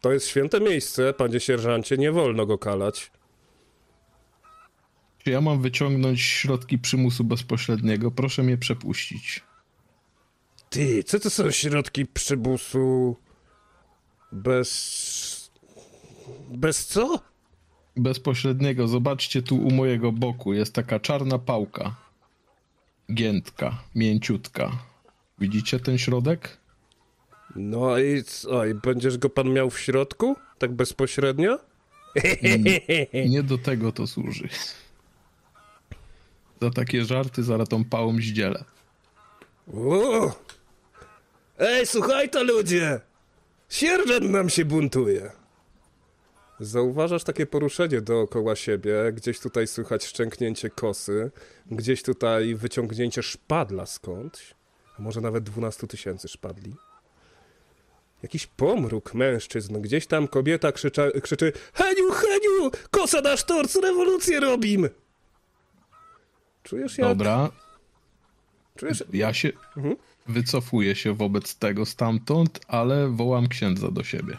[0.00, 3.10] To jest święte miejsce, panie sierżancie, nie wolno go kalać.
[5.18, 8.10] Czy ja mam wyciągnąć środki przymusu bezpośredniego?
[8.10, 9.42] Proszę mnie przepuścić.
[10.70, 13.16] Ty, co to są środki przymusu
[14.34, 15.50] bez...
[16.50, 17.20] Bez co?
[17.96, 21.96] Bezpośredniego, zobaczcie tu u mojego boku, jest taka czarna pałka.
[23.14, 24.72] Giętka, mięciutka.
[25.38, 26.58] Widzicie ten środek?
[27.56, 30.36] No i co, i będziesz go pan miał w środku?
[30.58, 31.58] Tak bezpośrednio?
[33.26, 34.48] Nie do tego to służy.
[36.60, 38.64] Za takie żarty zaraz tą pałą zdzielę.
[41.58, 43.00] Ej, słuchaj to ludzie!
[43.74, 45.30] Sierżant nam się buntuje.
[46.60, 51.30] Zauważasz takie poruszenie dookoła siebie, gdzieś tutaj słychać szczęknięcie kosy,
[51.70, 54.54] gdzieś tutaj wyciągnięcie szpadla skądś,
[54.98, 56.76] a może nawet 12 tysięcy szpadli.
[58.22, 64.88] Jakiś pomruk mężczyzn, gdzieś tam kobieta krzycza, krzyczy Heniu, Heniu, kosa na sztorc, rewolucję robim!
[66.62, 67.08] Czujesz jak...
[67.08, 67.50] Dobra,
[68.76, 69.96] Czujesz, ja się Mhm.
[70.26, 74.36] Wycofuję się wobec tego stamtąd, ale wołam księdza do siebie.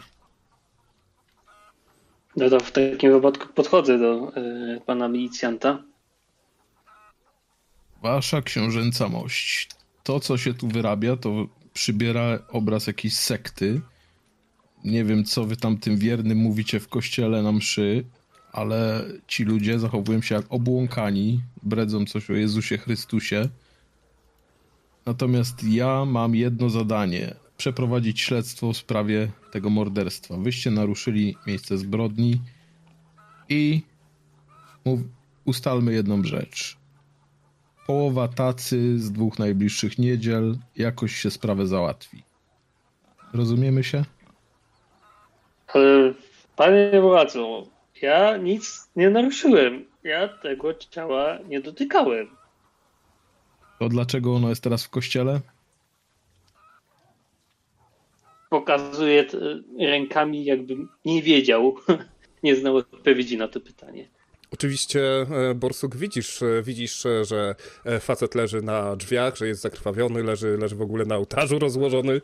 [2.36, 5.82] No to w takim wypadku podchodzę do y, pana milicjanta.
[8.02, 9.68] Wasza książęca mość.
[10.02, 13.80] To, co się tu wyrabia, to przybiera obraz jakiejś sekty.
[14.84, 18.04] Nie wiem, co wy tam tym wiernym mówicie w kościele na mszy,
[18.52, 23.48] ale ci ludzie zachowują się jak obłąkani, bredzą coś o Jezusie Chrystusie.
[25.06, 30.36] Natomiast ja mam jedno zadanie: przeprowadzić śledztwo w sprawie tego morderstwa.
[30.36, 32.40] Wyście naruszyli miejsce zbrodni
[33.48, 33.82] i
[34.84, 35.00] mów,
[35.44, 36.76] ustalmy jedną rzecz
[37.86, 42.22] połowa tacy z dwóch najbliższych niedziel jakoś się sprawę załatwi.
[43.32, 44.04] Rozumiemy się?
[45.74, 46.14] Ale
[46.56, 47.66] panie władzo,
[48.02, 49.84] ja nic nie naruszyłem.
[50.04, 52.28] Ja tego ciała nie dotykałem.
[53.78, 55.40] To dlaczego ono jest teraz w kościele?
[58.50, 59.38] Pokazuję t-
[59.78, 61.76] rękami, jakbym nie wiedział,
[62.42, 64.08] nie znał odpowiedzi na to pytanie.
[64.50, 67.54] Oczywiście, e, Borsuk, widzisz, e, widzisz, e, że
[68.00, 72.20] facet leży na drzwiach, że jest zakrwawiony, leży, leży w ogóle na ołtarzu rozłożony.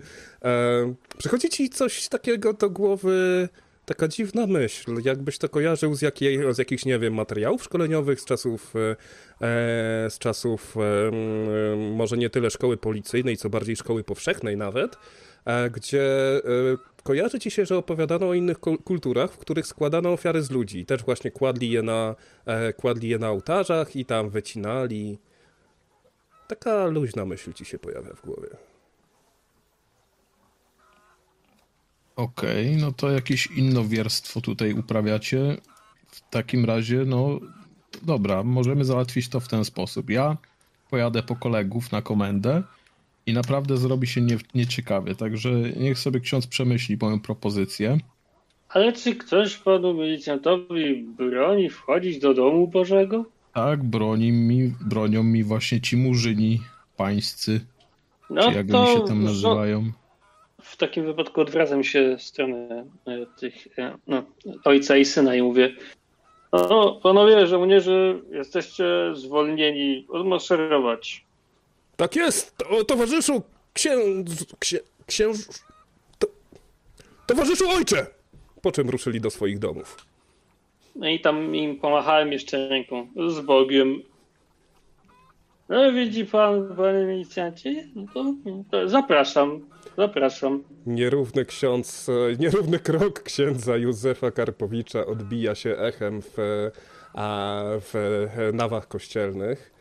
[1.19, 3.49] Przychodzi ci coś takiego do głowy,
[3.85, 8.25] taka dziwna myśl, jakbyś to kojarzył z, jakiej, z jakichś, nie wiem, materiałów szkoleniowych, z
[8.25, 8.91] czasów, e,
[9.47, 11.11] e, z czasów e,
[11.77, 14.97] może nie tyle szkoły policyjnej, co bardziej szkoły powszechnej nawet,
[15.45, 16.03] e, gdzie
[16.37, 16.43] e,
[17.03, 20.87] kojarzy ci się, że opowiadano o innych kul- kulturach, w których składano ofiary z ludzi.
[20.87, 22.15] Też właśnie kładli je na,
[22.47, 25.19] e, kładli je na ołtarzach i tam wycinali.
[26.49, 28.72] Taka luźna myśl ci się pojawia w głowie.
[32.17, 35.57] Okej, no to jakieś innowierstwo tutaj uprawiacie.
[36.07, 37.41] W takim razie, no
[38.03, 40.11] dobra, możemy załatwić to w ten sposób.
[40.11, 40.37] Ja
[40.91, 42.63] pojadę po kolegów na komendę
[43.27, 47.99] i naprawdę zrobi się nie, nieciekawie, także niech sobie ksiądz przemyśli moją propozycję.
[48.69, 53.25] Ale czy ktoś panu milicjantowi broni wchodzić do domu Bożego?
[53.55, 56.61] Tak, broni mi, bronią mi właśnie ci murzyni
[56.97, 57.61] pańscy,
[58.31, 59.93] No czy jak to oni się tam nazywają.
[60.63, 64.23] W takim wypadku odwracam się w stronę e, tych e, no,
[64.65, 65.77] ojca i syna i mówię
[66.53, 71.25] no, panowie żołnierze, jesteście zwolnieni odmaszerować.
[71.97, 74.47] Tak jest, to, towarzyszu księdz...
[74.59, 75.37] Księ, księż...
[76.19, 76.27] To,
[77.27, 78.07] towarzyszu ojcze!
[78.63, 79.97] Po czym ruszyli do swoich domów.
[80.97, 83.09] No i tam im pomachałem jeszcze ręką.
[83.29, 84.03] Z Bogiem.
[85.73, 87.89] No widzi pan, panie milicjancie?
[87.95, 88.35] No to,
[88.71, 89.61] to zapraszam,
[89.97, 90.65] zapraszam.
[90.87, 96.37] Nierówny ksiądz, e, nierówny krok księdza Józefa Karpowicza odbija się echem w,
[97.15, 99.73] a, w e, nawach kościelnych.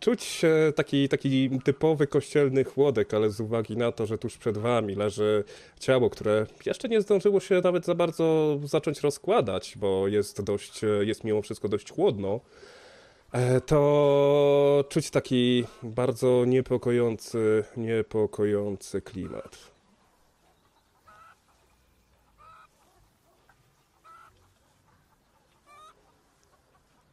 [0.00, 0.42] Czuć
[0.76, 5.44] taki, taki typowy kościelny chłodek, ale z uwagi na to, że tuż przed wami leży
[5.80, 10.86] ciało, które jeszcze nie zdążyło się nawet za bardzo zacząć rozkładać, bo jest dość, e,
[10.86, 12.40] jest mimo wszystko dość chłodno,
[13.66, 19.78] to czuć taki bardzo niepokojący, niepokojący klimat.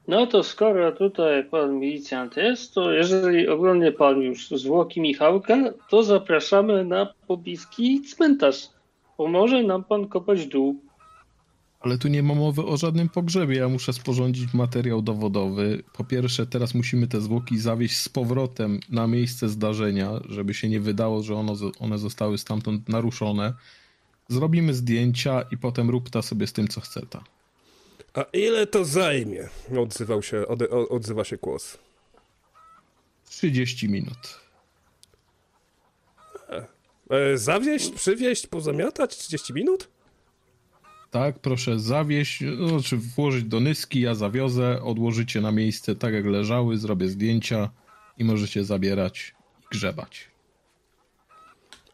[0.07, 5.57] No to skoro tutaj pan milicjant jest, to jeżeli oglądnie pan już zwłoki Michałka,
[5.89, 8.69] to zapraszamy na pobliski cmentarz.
[9.17, 10.84] Pomoże nam pan kopać dół.
[11.85, 13.57] Ale tu nie ma mowy o żadnym pogrzebie.
[13.57, 15.83] Ja muszę sporządzić materiał dowodowy.
[15.93, 20.79] Po pierwsze, teraz musimy te zwłoki zawieźć z powrotem na miejsce zdarzenia, żeby się nie
[20.79, 23.53] wydało, że ono, one zostały stamtąd naruszone.
[24.27, 27.23] Zrobimy zdjęcia i potem rób ta sobie z tym, co chce ta.
[28.13, 29.49] A ile to zajmie?
[29.79, 31.77] Odzywał się, ode, o- odzywa się głos.
[33.29, 34.39] 30 minut.
[37.09, 39.87] E, zawieźć, przywieźć, pozamiatać 30 minut?
[41.11, 46.25] Tak, proszę zawieźć, no, czy włożyć do nyski, ja zawiozę, odłożycie na miejsce tak jak
[46.25, 47.69] leżały, zrobię zdjęcia
[48.17, 50.27] i możecie zabierać i grzebać.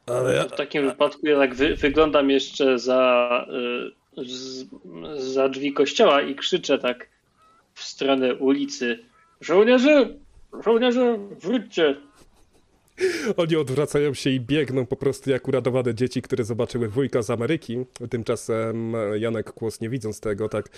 [0.06, 3.46] Ale ja, W takim wypadku ja tak wy, wyglądam jeszcze za,
[4.18, 4.66] y, z,
[5.18, 7.10] za drzwi kościoła i krzyczę tak
[7.74, 9.00] w stronę ulicy.
[9.42, 10.10] Żołnierze!
[10.64, 11.96] Żołnierze, wróćcie!
[13.38, 17.78] Oni odwracają się i biegną po prostu jak uradowane dzieci, które zobaczyły wujka z Ameryki.
[18.10, 20.70] Tymczasem e, Janek Kłos, nie widząc tego, tak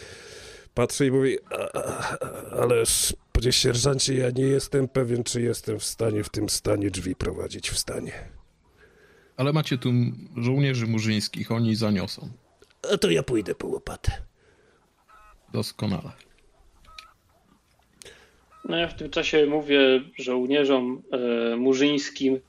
[0.73, 2.17] patrzy i mówi "A- a-
[2.61, 7.15] Ależ, panie sierżancie, ja nie jestem pewien, czy jestem w stanie w tym stanie drzwi
[7.15, 8.13] prowadzić w stanie.
[9.37, 9.89] Ale macie tu
[10.37, 12.29] żołnierzy murzyńskich, oni zaniosą.
[12.93, 14.11] A to ja pójdę po łopatę.
[15.53, 16.11] Doskonale.
[18.65, 19.79] No ja w tym czasie mówię
[20.19, 22.39] żołnierzom e, murzyńskim.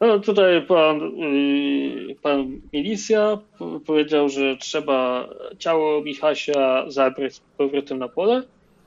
[0.00, 3.38] No tutaj pan, y, pan milicja
[3.86, 8.42] powiedział, że trzeba ciało Michasia zabrać z powrotem na pole.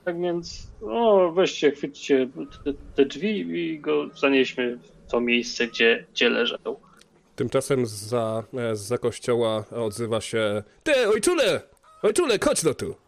[0.05, 2.29] Tak więc no, weźcie, chwyćcie
[2.65, 6.79] te, te drzwi i go zanieśmy w to miejsce, gdzie, gdzie leżał.
[7.35, 11.61] Tymczasem za, za kościoła odzywa się Ty, ojczule!
[12.03, 13.06] Ojczule, chodź no tu!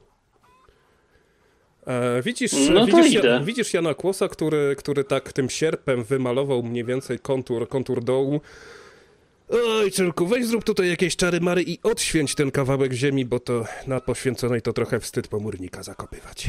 [1.88, 3.42] E, widzisz, No widzisz, idę.
[3.44, 8.42] Widzisz Jana Kłosa, który, który tak tym sierpem wymalował mniej więcej kontur, kontur dołu.
[9.50, 13.66] Oj, córku, weź zrób tutaj jakieś czary mary i odświęć ten kawałek ziemi, bo to
[13.88, 16.48] na poświęconej to trochę wstyd pomórnika zakopywać.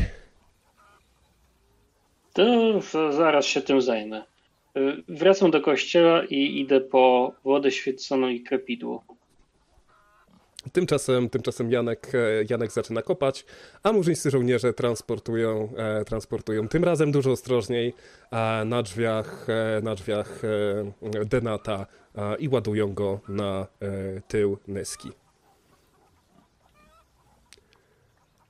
[2.32, 2.80] To
[3.12, 4.24] zaraz się tym zajmę.
[4.76, 9.04] Y, Wracam do kościoła i idę po wodę święconą i krepidło.
[10.72, 12.18] Tymczasem, tymczasem Janek, e,
[12.50, 13.44] Janek zaczyna kopać,
[13.82, 17.94] a murzyńscy żołnierze transportują, e, transportują tym razem dużo ostrożniej
[18.66, 20.42] na drzwiach, e, na drzwiach
[21.26, 21.86] Denata
[22.38, 23.66] i ładują go na
[24.28, 25.10] tył Neski.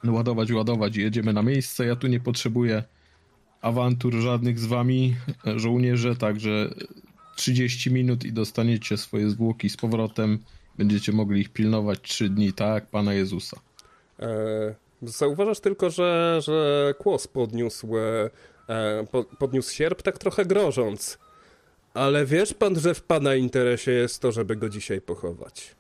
[0.05, 1.87] No, ładować, ładować, jedziemy na miejsce.
[1.87, 2.83] Ja tu nie potrzebuję
[3.61, 5.17] awantur żadnych z wami,
[5.57, 6.75] żołnierze, także
[7.37, 10.39] 30 minut i dostaniecie swoje zwłoki z powrotem.
[10.81, 13.61] Będziecie mogli ich pilnować 3 dni, tak Pana Jezusa.
[14.21, 18.31] E, Zauważasz tylko, że, że kłos podniósł, e,
[19.11, 21.19] po, podniósł sierp tak trochę grożąc.
[21.95, 25.77] Ale wiesz pan, że w pana interesie jest to, żeby go dzisiaj pochować.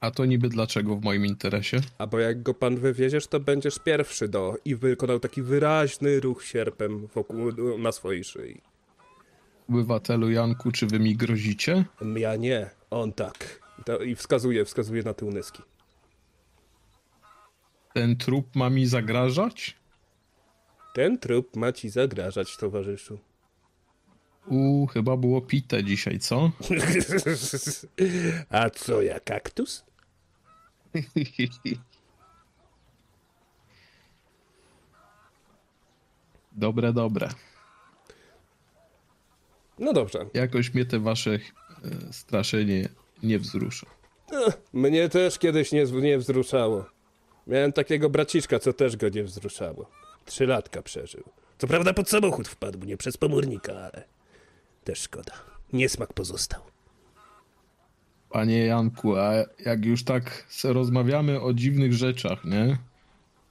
[0.00, 1.80] A to niby dlaczego w moim interesie?
[1.98, 4.54] A bo jak go pan wywieziesz, to będziesz pierwszy do.
[4.64, 7.36] I wykonał taki wyraźny ruch sierpem wokół,
[7.78, 8.60] na swojej szyi.
[9.68, 11.84] Obywatelu Janku, czy wy mi grozicie?
[12.16, 13.61] Ja nie, on tak.
[13.82, 15.62] I, to, i wskazuje, wskazuje na tył Nyski.
[17.94, 19.76] Ten trup ma mi zagrażać?
[20.94, 23.18] Ten trup ma ci zagrażać, towarzyszu.
[24.46, 26.50] U, chyba było pite dzisiaj, co?
[28.50, 29.84] A co ja, kaktus?
[36.52, 37.28] Dobre, dobre.
[39.78, 40.26] No dobrze.
[40.34, 41.38] Jakoś mnie te wasze e,
[42.12, 42.88] straszenie
[43.22, 43.86] nie wzrusza.
[44.72, 46.84] Mnie też kiedyś nie, nie wzruszało.
[47.46, 49.90] Miałem takiego braciszka, co też go nie wzruszało.
[50.24, 51.22] Trzy latka przeżył.
[51.58, 54.04] Co prawda pod samochód wpadł, nie przez pomornika, ale
[54.84, 55.32] też szkoda.
[55.72, 56.60] Niesmak pozostał.
[58.30, 59.32] Panie Janku, a
[59.64, 62.78] jak już tak rozmawiamy o dziwnych rzeczach, nie?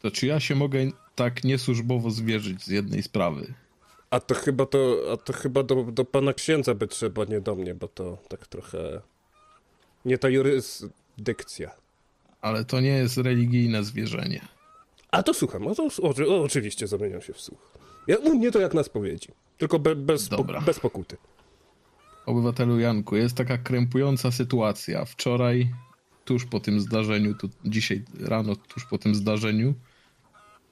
[0.01, 0.79] To czy ja się mogę
[1.15, 3.53] tak niesłużbowo zwierzyć z jednej sprawy?
[4.09, 7.55] A to chyba to, a to chyba do, do pana księdza by trzeba, nie do
[7.55, 9.01] mnie, bo to tak trochę...
[10.05, 11.71] Nie ta jurysdykcja.
[12.41, 14.41] Ale to nie jest religijne zwierzenie.
[15.11, 15.87] A to słucham, o, to,
[16.27, 17.71] o, oczywiście zamieniam się w słuch.
[18.07, 19.27] Ja, u mnie to jak na spowiedzi.
[19.57, 21.17] Tylko be, bez, po, bez pokuty.
[22.25, 25.05] Obywatelu Janku, jest taka krępująca sytuacja.
[25.05, 25.69] Wczoraj,
[26.25, 29.73] tuż po tym zdarzeniu, tu dzisiaj rano, tuż po tym zdarzeniu,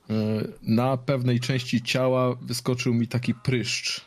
[0.09, 0.13] e,
[0.61, 4.05] na pewnej części ciała wyskoczył mi taki pryszcz.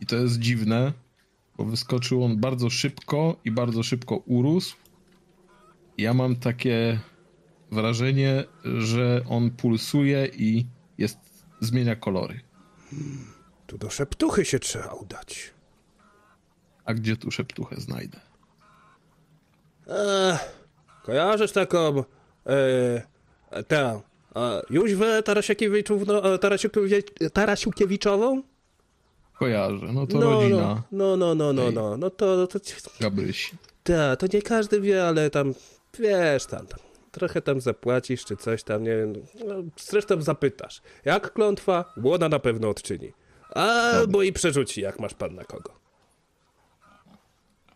[0.00, 0.92] I to jest dziwne,
[1.56, 4.76] bo wyskoczył on bardzo szybko i bardzo szybko urósł.
[5.98, 7.00] Ja mam takie
[7.70, 8.44] wrażenie,
[8.78, 10.66] że on pulsuje i
[10.98, 11.18] jest,
[11.60, 12.40] zmienia kolory.
[13.66, 15.54] Tu do szeptuchy się trzeba udać.
[16.84, 18.20] A gdzie tu szeptuchę znajdę?
[19.88, 20.38] Eee,
[21.02, 22.04] kojarzysz taką...
[22.46, 24.00] E, tę...
[24.36, 28.42] E, Jóźwę Tarasiukiewiczówno, e, Tarasiukie- Tarasiukiewiczową?
[29.38, 31.74] Kojarzę, no to no, rodzina No, no, no, no, Ej.
[31.74, 32.58] no, no to, to,
[33.00, 33.56] Gabrysi.
[33.82, 35.54] ta, to nie każdy wie, ale tam,
[35.98, 36.78] wiesz, tam, tam
[37.14, 39.12] trochę tam zapłacisz, czy coś tam, nie wiem,
[39.46, 40.82] no, zresztą zapytasz.
[41.04, 41.92] Jak klątwa?
[42.02, 43.12] Łona na pewno odczyni.
[43.50, 45.72] Albo i przerzuci, jak masz pan na kogo.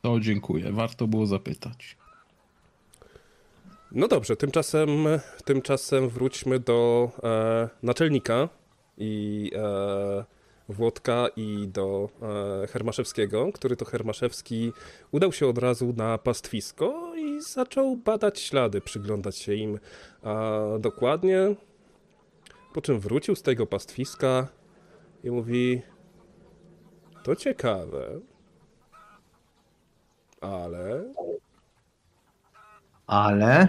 [0.02, 1.96] To dziękuję, warto było zapytać.
[3.92, 4.88] No dobrze, tymczasem,
[5.44, 8.48] tymczasem wróćmy do e, naczelnika
[8.98, 10.24] i e,
[10.68, 12.08] Włodka i do
[12.62, 14.72] e, Hermaszewskiego, który to Hermaszewski
[15.10, 19.78] udał się od razu na pastwisko i zaczął badać ślady, przyglądać się im
[20.78, 21.54] dokładnie.
[22.74, 24.48] Po czym wrócił z tego pastwiska
[25.24, 25.82] i mówi:
[27.24, 28.20] To ciekawe,
[30.40, 31.04] ale
[33.08, 33.68] Ale...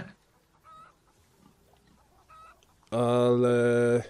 [2.90, 4.02] ale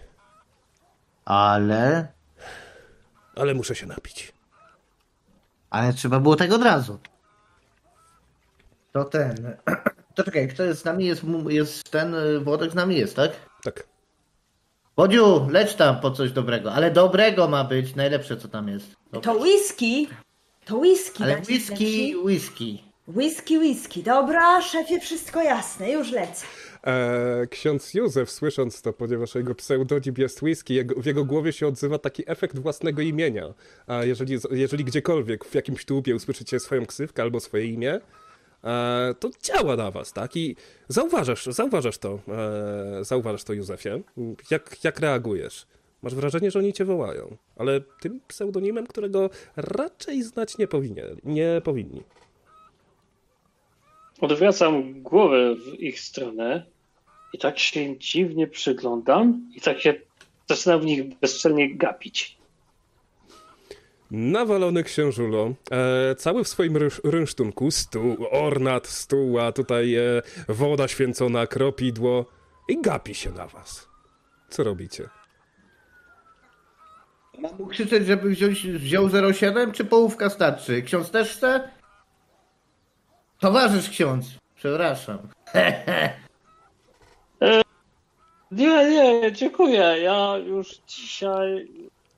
[1.24, 2.19] Ale...
[3.41, 4.32] ale muszę się napić.
[5.70, 6.99] Ale trzeba było tak od razu.
[8.93, 9.34] To ten...
[10.14, 11.07] To czekaj, kto jest z nami?
[11.07, 13.30] Jest, jest ten y, Włodek z nami jest, tak?
[13.62, 13.86] Tak.
[14.97, 16.72] Wodziu, leć tam po coś dobrego.
[16.72, 18.97] Ale dobrego ma być, najlepsze co tam jest.
[19.22, 20.09] To whisky.
[20.64, 21.24] To whisky.
[21.24, 22.89] Ale whisky, whisky.
[23.09, 24.03] Whisky, whisky.
[24.03, 26.46] Dobra, szefie, wszystko jasne, już lecę.
[26.86, 31.66] E, ksiądz Józef, słysząc to, ponieważ jego pseudonim jest whisky, jego, w jego głowie się
[31.66, 33.55] odzywa taki efekt własnego imienia.
[33.86, 38.01] A jeżeli, jeżeli gdziekolwiek w jakimś tłumie usłyszycie swoją ksywkę albo swoje imię,
[38.64, 40.36] e, to działa na was, tak?
[40.36, 40.57] I
[40.88, 44.03] zauważasz, zauważasz to, e, zauważasz to, Józefie.
[44.51, 45.66] Jak, jak reagujesz?
[46.03, 51.61] Masz wrażenie, że oni cię wołają, ale tym pseudonimem, którego raczej znać nie, powinien, nie
[51.64, 52.03] powinni.
[54.20, 56.66] Odwracam głowę w ich stronę
[57.32, 59.94] i tak się dziwnie przyglądam i tak się
[60.48, 62.40] zaczynam w nich bezczelnie gapić.
[64.10, 70.02] Nawalony księżulo, e, cały w swoim ryż, rynsztunku, stół, ornat stół, a tutaj e,
[70.48, 72.26] woda święcona, kropidło
[72.68, 73.88] i gapi się na was.
[74.48, 75.08] Co robicie?
[77.38, 80.82] Mam mu krzyczeć, żeby wziąć, wziął 07, czy połówka starczy?
[80.82, 81.80] Ksiądz też chce?
[83.41, 84.26] Towarzysz ksiądz.
[84.57, 85.18] Przepraszam.
[88.51, 89.78] Nie, nie, dziękuję.
[90.03, 91.68] Ja już dzisiaj,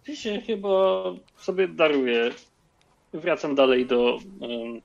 [0.06, 1.04] dzisiaj chyba
[1.36, 2.30] sobie daruję.
[3.12, 4.80] Wracam dalej do um,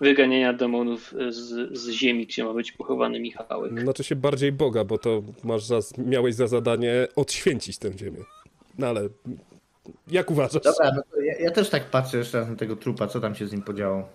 [0.00, 3.80] wyganiania demonów z, z ziemi, gdzie ma być pochowany Michałek.
[3.80, 8.24] Znaczy się bardziej Boga, bo to masz za, miałeś za zadanie odświęcić tę ziemię.
[8.78, 9.08] No ale
[10.10, 10.62] jak uważasz?
[10.62, 13.34] Dobra, no to ja, ja też tak patrzę jeszcze raz na tego trupa, co tam
[13.34, 14.08] się z nim podziało.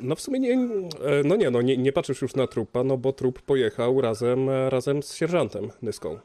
[0.00, 2.96] No w sumie nie, e, no nie, no nie, nie patrzysz już na trupa, no
[2.96, 6.18] bo trup pojechał razem, e, razem z sierżantem Nyską.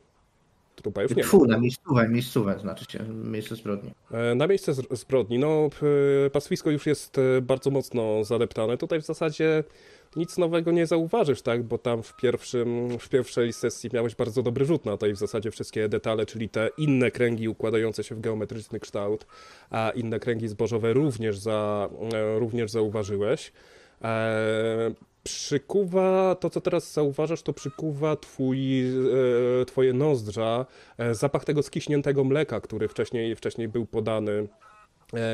[0.75, 1.29] Trupa już nie ma.
[1.29, 3.91] Fu, na miejscówę, miejscówę znaczy się, miejsce zbrodni.
[4.11, 8.77] E, Na miejsce zbrodni, no p- pastwisko już jest bardzo mocno zadeptane.
[8.77, 9.63] Tutaj w zasadzie
[10.17, 11.63] nic nowego nie zauważysz, tak?
[11.63, 15.17] Bo tam w, pierwszym, w pierwszej sesji miałeś bardzo dobry rzut na to i w
[15.17, 19.25] zasadzie wszystkie detale, czyli te inne kręgi układające się w geometryczny kształt,
[19.69, 23.51] a inne kręgi zbożowe również, za, e, również zauważyłeś.
[24.01, 24.91] E,
[25.23, 28.87] przykuwa, to co teraz zauważasz, to przykuwa twój,
[29.61, 30.65] e, twoje nozdrza
[30.97, 34.47] e, zapach tego skiśniętego mleka, który wcześniej, wcześniej był podany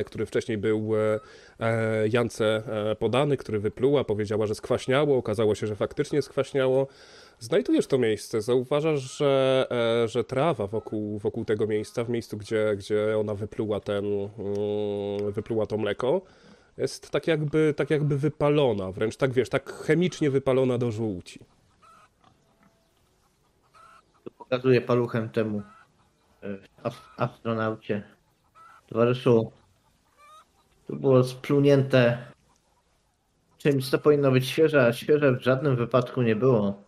[0.06, 1.20] który wcześniej był e,
[1.60, 6.88] e, Jance e, podany, który wypluła, powiedziała, że skwaśniało, okazało się, że faktycznie skwaśniało.
[7.40, 9.66] Znajdujesz to miejsce, zauważasz, że,
[10.04, 15.32] e, że trawa wokół, wokół tego miejsca, w miejscu, gdzie, gdzie ona wypluła, ten, mm,
[15.32, 16.22] wypluła to mleko,
[16.78, 21.40] jest tak jakby, tak jakby wypalona, wręcz tak wiesz, tak chemicznie wypalona do żółci.
[24.38, 25.62] Pokazuję paluchem temu
[26.44, 28.04] e, ast- astronaucie.
[28.88, 29.52] Towarzyszu,
[30.94, 32.18] tu było splunięte
[33.58, 36.84] czymś, co powinno być świeże, a świeże w żadnym wypadku nie było.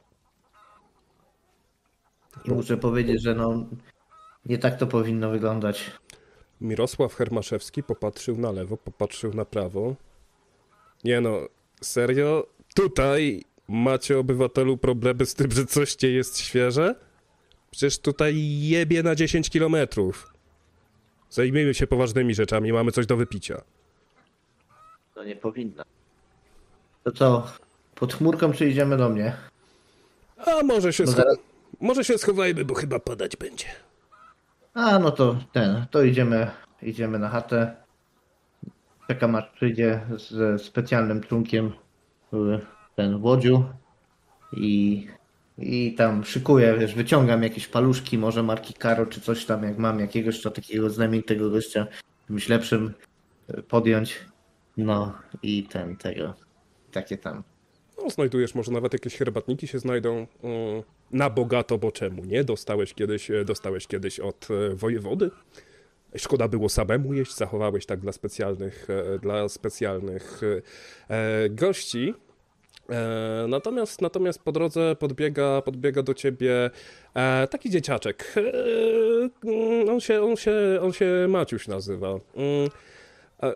[2.46, 3.66] I muszę powiedzieć, że no,
[4.46, 5.92] nie tak to powinno wyglądać.
[6.62, 9.96] Mirosław Hermaszewski popatrzył na lewo, popatrzył na prawo.
[11.04, 11.40] Nie no,
[11.82, 12.48] serio?
[12.76, 16.96] Tutaj macie obywatelu problemy z tym, że coś nie jest świeże?
[17.72, 20.34] Przecież tutaj jebie na 10 kilometrów.
[21.30, 23.75] Zajmijmy się poważnymi rzeczami, mamy coś do wypicia.
[25.16, 25.84] To nie powinno.
[27.04, 27.48] To co,
[27.96, 29.34] pod chmurką czy idziemy do mnie?
[30.38, 31.38] A może się, No scho- zaraz-
[31.82, 33.66] może się schowajmy, bo chyba padać będzie.
[34.74, 36.52] A, no to ten, to idziemy,
[36.82, 37.76] idziemy na chatę.
[39.08, 41.72] Czekam aż przyjdzie ze specjalnym trunkiem
[42.32, 42.60] w
[42.96, 43.66] ten łodziu
[44.58, 45.08] i,
[45.58, 50.00] i tam szykuję, wiesz, wyciągam jakieś paluszki, może marki Karo czy coś tam, jak mam
[50.00, 51.88] jakiegoś to takiego znamienitego gościa,
[52.28, 52.94] czymś lepszym
[53.48, 54.20] e, podjąć.
[54.78, 55.14] No
[55.44, 56.34] i ten, tego,
[56.92, 57.44] takie tam.
[58.04, 62.44] No, znajdujesz, może nawet jakieś herbatniki się znajdą mm, na bogato, bo czemu nie?
[62.44, 65.32] Dostałeś kiedyś, e, dostałeś kiedyś od e, wojewody.
[66.16, 70.42] Szkoda było samemu jeść, zachowałeś tak dla specjalnych, e, dla specjalnych
[71.50, 72.14] gości.
[73.48, 76.70] Natomiast, natomiast po drodze podbiega, podbiega do ciebie
[77.50, 78.36] taki dzieciaczek.
[79.46, 82.20] Mm, on, się, on, się, on się Maciuś nazywa.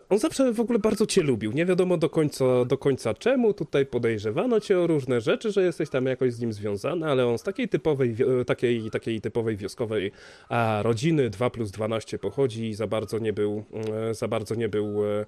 [0.08, 1.52] On zawsze w ogóle bardzo cię lubił.
[1.52, 3.54] Nie wiadomo do końca, do końca czemu.
[3.54, 7.38] Tutaj podejrzewano cię o różne rzeczy, że jesteś tam jakoś z nim związany, ale on
[7.38, 8.16] z takiej typowej,
[8.46, 10.12] takiej, takiej typowej wioskowej
[10.82, 13.64] rodziny 2 plus 12 pochodzi i za bardzo nie był,
[14.10, 15.26] e, za bardzo nie był e,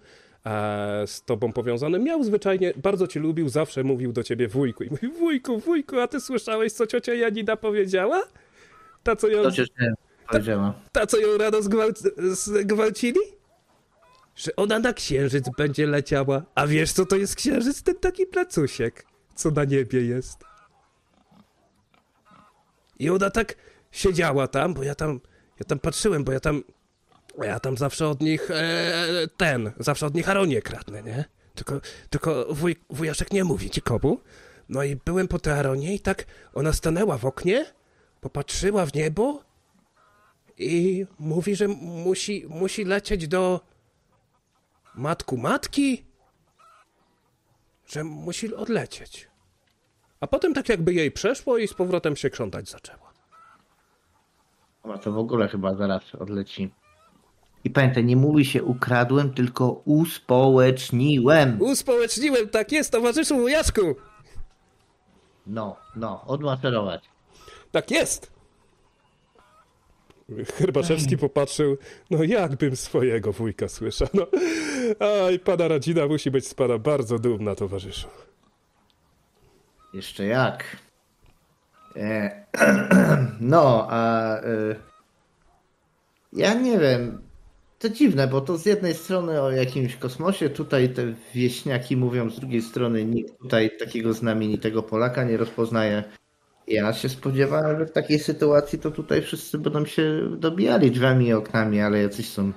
[1.07, 1.99] z tobą powiązany.
[1.99, 4.85] Miał zwyczajnie, bardzo cię lubił, zawsze mówił do ciebie wujku.
[4.85, 8.23] I mówił, wujku, wujku, a ty słyszałeś, co ciocia Janina powiedziała?
[9.03, 10.75] Ta, co ją, powiedziała.
[10.93, 13.21] ta, co ją rano zgwałc- zgwałcili?
[14.37, 16.43] Że ona na księżyc będzie leciała.
[16.55, 17.83] A wiesz, co to jest księżyc?
[17.83, 20.39] Ten taki placusiek, co na niebie jest.
[22.99, 23.55] I ona tak
[23.91, 25.21] siedziała tam, bo ja tam,
[25.61, 26.63] ja tam patrzyłem, bo ja tam,
[27.43, 31.25] ja tam zawsze od nich, e, ten, zawsze od nich aronię kradnę, nie?
[31.55, 31.81] Tylko,
[32.11, 34.21] tylko wuj, wujaszek nie mówi ci komu.
[34.69, 36.25] No i byłem po tej aronie i tak
[36.55, 37.67] ona stanęła w oknie,
[38.21, 39.45] popatrzyła w niebo
[40.59, 43.61] i mówi, że musi, musi lecieć do
[44.95, 46.05] matku matki,
[47.87, 49.29] że musi odlecieć.
[50.21, 53.13] A potem tak jakby jej przeszło i z powrotem się krzątać zaczęła.
[54.83, 56.71] Ona to w ogóle chyba zaraz odleci.
[57.65, 61.63] I pamiętaj, nie mówi się ukradłem, tylko uspołeczniłem.
[61.63, 63.81] Uspołeczniłem, tak jest, towarzyszu wujaszku!
[65.47, 67.05] No, no, odmaszerować.
[67.73, 68.32] Tak jest!
[70.55, 71.79] Herbaszewski popatrzył,
[72.11, 74.27] no jakbym swojego wujka słyszał, no.
[75.27, 78.09] Aj, pana rodzina musi być z pana bardzo dumna, towarzyszu.
[79.95, 80.77] Jeszcze jak.
[81.97, 82.45] E,
[83.41, 84.77] no, a e,
[86.33, 87.23] ja nie wiem.
[87.79, 92.41] To dziwne, bo to z jednej strony o jakimś kosmosie, tutaj te wieśniaki mówią, z
[92.41, 96.05] drugiej strony nikt tutaj takiego znamienitego Polaka nie rozpoznaje.
[96.67, 101.33] Ja się spodziewałem, że w takiej sytuacji to tutaj wszyscy będą się dobijali drzwiami i
[101.33, 102.53] oknami, ale jacyś są.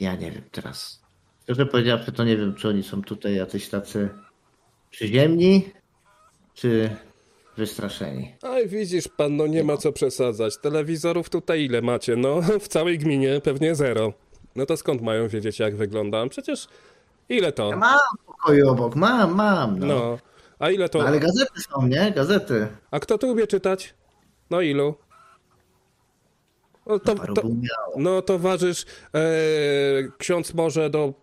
[0.00, 1.02] Ja nie wiem teraz.
[1.42, 4.08] Szczerze powiedziawszy, to nie wiem, czy oni są tutaj jacyś tacy
[4.90, 5.70] przyziemni,
[6.54, 6.96] czy
[7.56, 8.34] wystraszeni.
[8.42, 10.58] Aj, widzisz pan, no nie ma co przesadzać.
[10.58, 12.16] Telewizorów tutaj ile macie?
[12.16, 14.12] No, w całej gminie pewnie zero.
[14.56, 16.28] No to skąd mają wiedzieć, jak wyglądam?
[16.28, 16.68] Przecież
[17.28, 17.76] ile to?
[17.76, 19.78] Mam w pokoju obok, mam, mam.
[19.78, 19.86] No.
[19.86, 20.18] No,
[20.58, 21.06] a ile to?
[21.06, 22.12] Ale gazety są, nie?
[22.12, 22.68] Gazety.
[22.90, 23.94] A kto tu umie czytać?
[24.50, 24.94] No ilu?
[26.86, 27.42] No, to, to,
[27.96, 28.84] no towarzysz,
[29.14, 29.20] e,
[30.18, 31.14] ksiądz może do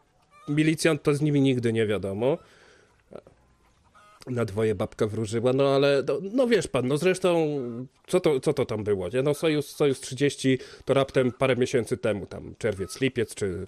[0.47, 2.37] milicjant, to z nimi nigdy nie wiadomo.
[4.27, 7.47] Na dwoje babka wróżyła, no ale, no, no wiesz pan, no zresztą,
[8.07, 9.21] co to, co to tam było, nie?
[9.21, 13.67] No Sojus, Sojus 30 to raptem parę miesięcy temu, tam czerwiec, lipiec, czy...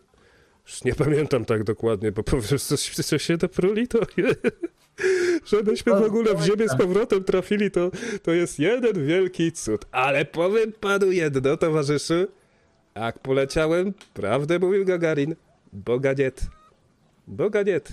[0.67, 2.23] Już nie pamiętam tak dokładnie, bo
[2.57, 3.99] coś, coś się dopruli, to...
[5.45, 7.91] Żebyśmy w ogóle w ziemię z powrotem trafili, to,
[8.23, 9.85] to jest jeden wielki cud.
[9.91, 12.27] Ale powiem panu jedno, towarzyszu,
[12.95, 15.35] Jak poleciałem, prawdę mówił Gagarin.
[15.73, 16.41] Boga niet.
[17.27, 17.89] Boga niet.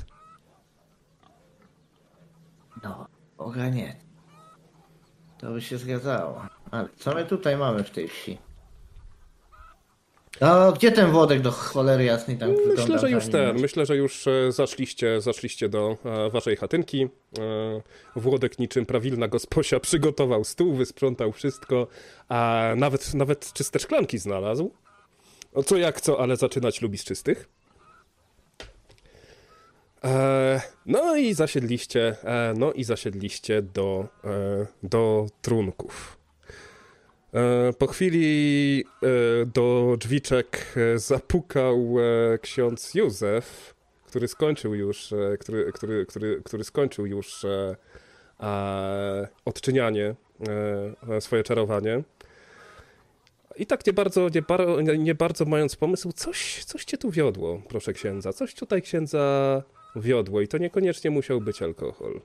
[2.82, 3.06] No,
[3.38, 3.96] Boga nie.
[5.38, 6.46] To by się zgadzało.
[6.70, 8.38] Ale co my tutaj mamy w tej wsi?
[10.40, 13.96] No, gdzie ten Włodek do cholery jasnej tam Myślę, wygląda że już ten, myślę, że
[13.96, 17.02] już e, zaszliście, zaszliście do e, waszej chatynki.
[17.02, 17.08] E,
[18.16, 21.86] Włodek niczym prawilna gosposia przygotował stół, wysprzątał wszystko,
[22.28, 24.70] a nawet, nawet czyste szklanki znalazł.
[25.54, 27.48] O co jak co, ale zaczynać lubi z czystych.
[30.86, 32.16] No i zasiedliście,
[32.56, 34.08] no i zasiedliście do,
[34.82, 36.16] do trunków.
[37.34, 41.96] E, Po chwili e, do drzwiczek e, zapukał
[42.40, 43.74] ksiądz Józef,
[44.06, 47.46] który skończył już, który, który, który, który skończył już
[49.44, 50.14] odczynianie,
[51.20, 52.02] swoje czarowanie.
[53.56, 54.66] I tak nie bardzo, nie, bar,
[54.98, 58.32] nie bardzo mając pomysł, coś, coś cię tu wiodło, proszę księdza.
[58.32, 59.62] Coś tutaj księdza
[59.96, 62.20] wiodło i to niekoniecznie musiał być alkohol.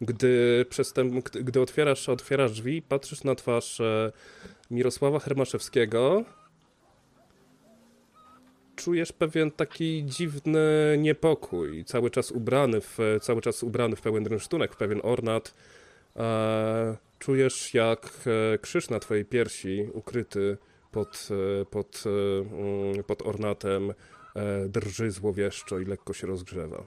[0.00, 4.12] Gdy, przestęp, gdy, otwierasz, otwierasz drzwi, patrzysz na twarz e,
[4.70, 6.24] Mirosława Hermaszewskiego,
[8.76, 14.74] czujesz pewien taki dziwny niepokój, cały czas ubrany w, cały czas ubrany w pełen rynsztunek,
[14.74, 15.54] w pewien ornat.
[16.16, 18.10] E, czujesz jak
[18.54, 20.58] e, krzyż na twojej piersi, ukryty
[20.92, 21.28] pod,
[21.70, 23.94] pod, mm, pod ornatem,
[24.68, 26.84] drży złowieszczo i lekko się rozgrzewa.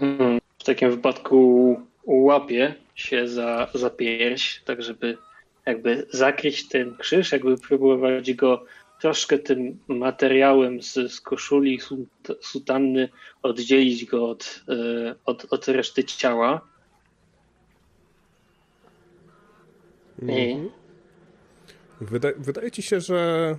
[0.00, 5.18] Mm, W takim wypadku łapię się za, za pierś, tak żeby
[5.66, 8.64] jakby zakryć ten krzyż, jakby próbować go
[9.00, 13.08] troszkę tym materiałem z, z koszuli, sut- sutanny,
[13.42, 16.60] oddzielić go od, e, od, od reszty ciała.
[20.28, 20.56] I
[22.00, 23.58] Wyda- wydaje ci się, że,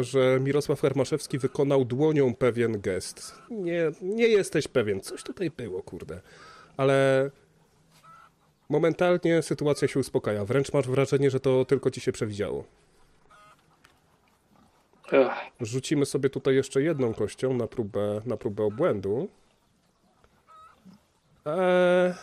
[0.00, 3.34] że Mirosław Hermaszewski wykonał dłonią pewien gest.
[3.50, 6.20] Nie, nie jesteś pewien, coś tutaj było, kurde.
[6.76, 7.30] Ale
[8.68, 10.44] momentalnie sytuacja się uspokaja.
[10.44, 12.64] Wręcz masz wrażenie, że to tylko ci się przewidziało.
[15.60, 19.28] Rzucimy sobie tutaj jeszcze jedną kością na próbę, na próbę obłędu.
[21.46, 22.14] Eee...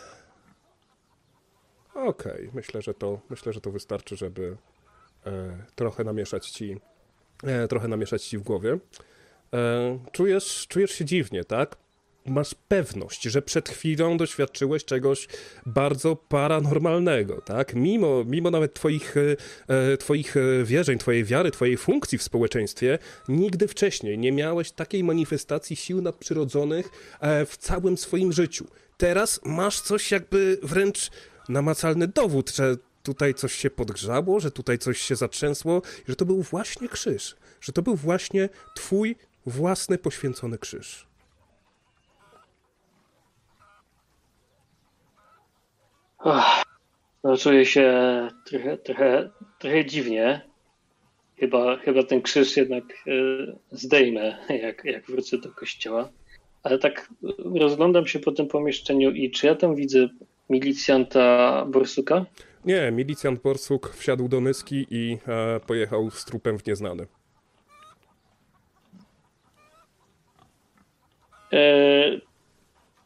[1.94, 4.56] Okej, myślę, że to myślę, że to wystarczy, żeby
[5.26, 6.89] e, trochę namieszać ci e,
[7.68, 8.78] trochę namieszać ci w głowie.
[9.54, 11.76] E, czujesz, czujesz się dziwnie, tak?
[12.26, 15.28] Masz pewność, że przed chwilą doświadczyłeś czegoś
[15.66, 17.74] bardzo paranormalnego, tak?
[17.74, 19.36] Mimo, mimo nawet twoich, e,
[19.92, 25.04] e, twoich e, wierzeń, twojej wiary, twojej funkcji w społeczeństwie, nigdy wcześniej nie miałeś takiej
[25.04, 28.66] manifestacji sił nadprzyrodzonych e, w całym swoim życiu.
[28.96, 31.10] Teraz masz coś jakby wręcz
[31.48, 36.42] namacalny dowód, że tutaj coś się podgrzało, że tutaj coś się zatrzęsło, że to był
[36.42, 41.10] właśnie krzyż, że to był właśnie twój własny poświęcony krzyż.
[47.24, 47.92] no czuję się
[48.46, 50.50] trochę, trochę, trochę dziwnie.
[51.36, 53.12] Chyba, chyba ten krzyż jednak e,
[53.70, 56.08] zdejmę, jak, jak wrócę do kościoła.
[56.62, 57.08] Ale tak
[57.54, 60.08] rozglądam się po tym pomieszczeniu i czy ja tam widzę
[60.50, 62.26] milicjanta Borsuka?
[62.64, 67.06] Nie, milicjant Borsuk wsiadł do Nyski i e, pojechał z trupem w nieznany.
[71.52, 71.56] E,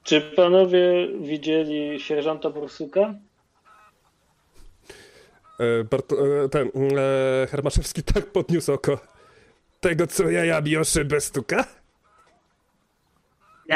[0.03, 3.15] czy panowie widzieli sierżanta Borsuka?
[5.61, 8.99] E, Barto, e, ten e, Hermaszewski tak podniósł oko.
[9.81, 11.65] Tego, co jajami o szybę stuka?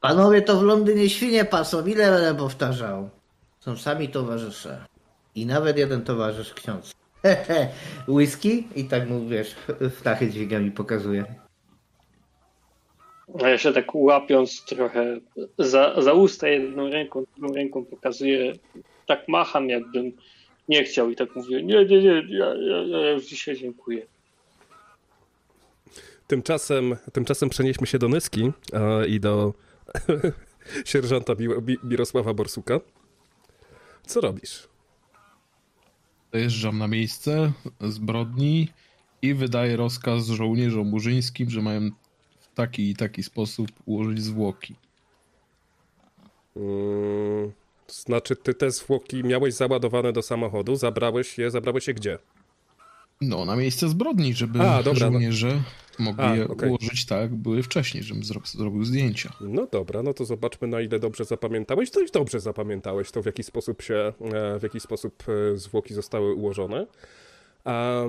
[0.00, 3.19] Panowie to w Londynie świnie pasą, ile będę powtarzał?
[3.60, 4.84] Są sami towarzysze.
[5.34, 6.94] I nawet jeden towarzysz ksiądz.
[8.08, 8.64] Whisky?
[8.76, 9.54] I tak mu, wiesz,
[9.96, 11.24] wtachy dźwigami pokazuje.
[13.42, 15.20] A ja się tak łapiąc trochę
[15.58, 18.52] za, za usta jedną ręką, drugą ręką pokazuję,
[19.06, 20.12] tak macham jakbym
[20.68, 24.06] nie chciał i tak mówię, nie, nie, nie, ja, ja, ja już dzisiaj dziękuję.
[26.26, 29.54] Tymczasem, tymczasem przenieśmy się do Nyski e, i do
[30.84, 32.80] sierżanta Mi- Mi- Mirosława Borsuka.
[34.10, 34.68] Co robisz?
[36.32, 38.68] Dojeżdżam na miejsce zbrodni
[39.22, 41.90] i wydaję rozkaz żołnierzom murzyńskim, że mają
[42.40, 44.74] w taki i taki sposób ułożyć zwłoki.
[46.56, 47.52] Mm,
[47.86, 52.18] to znaczy, ty te zwłoki miałeś załadowane do samochodu, zabrałeś je, zabrałeś je gdzie?
[53.20, 55.12] No, na miejsce zbrodni, żeby A, dobra, no.
[55.12, 55.62] żołnierze
[56.00, 56.68] mogli A, je okej.
[56.68, 59.32] ułożyć tak, jak były wcześniej, żebym zro zrobił zdjęcia.
[59.40, 61.90] No dobra, no to zobaczmy na ile dobrze zapamiętałeś.
[61.90, 66.34] Dość dobrze zapamiętałeś to, w jaki sposób się, e, w jaki sposób e, zwłoki zostały
[66.34, 66.86] ułożone.
[67.64, 68.04] A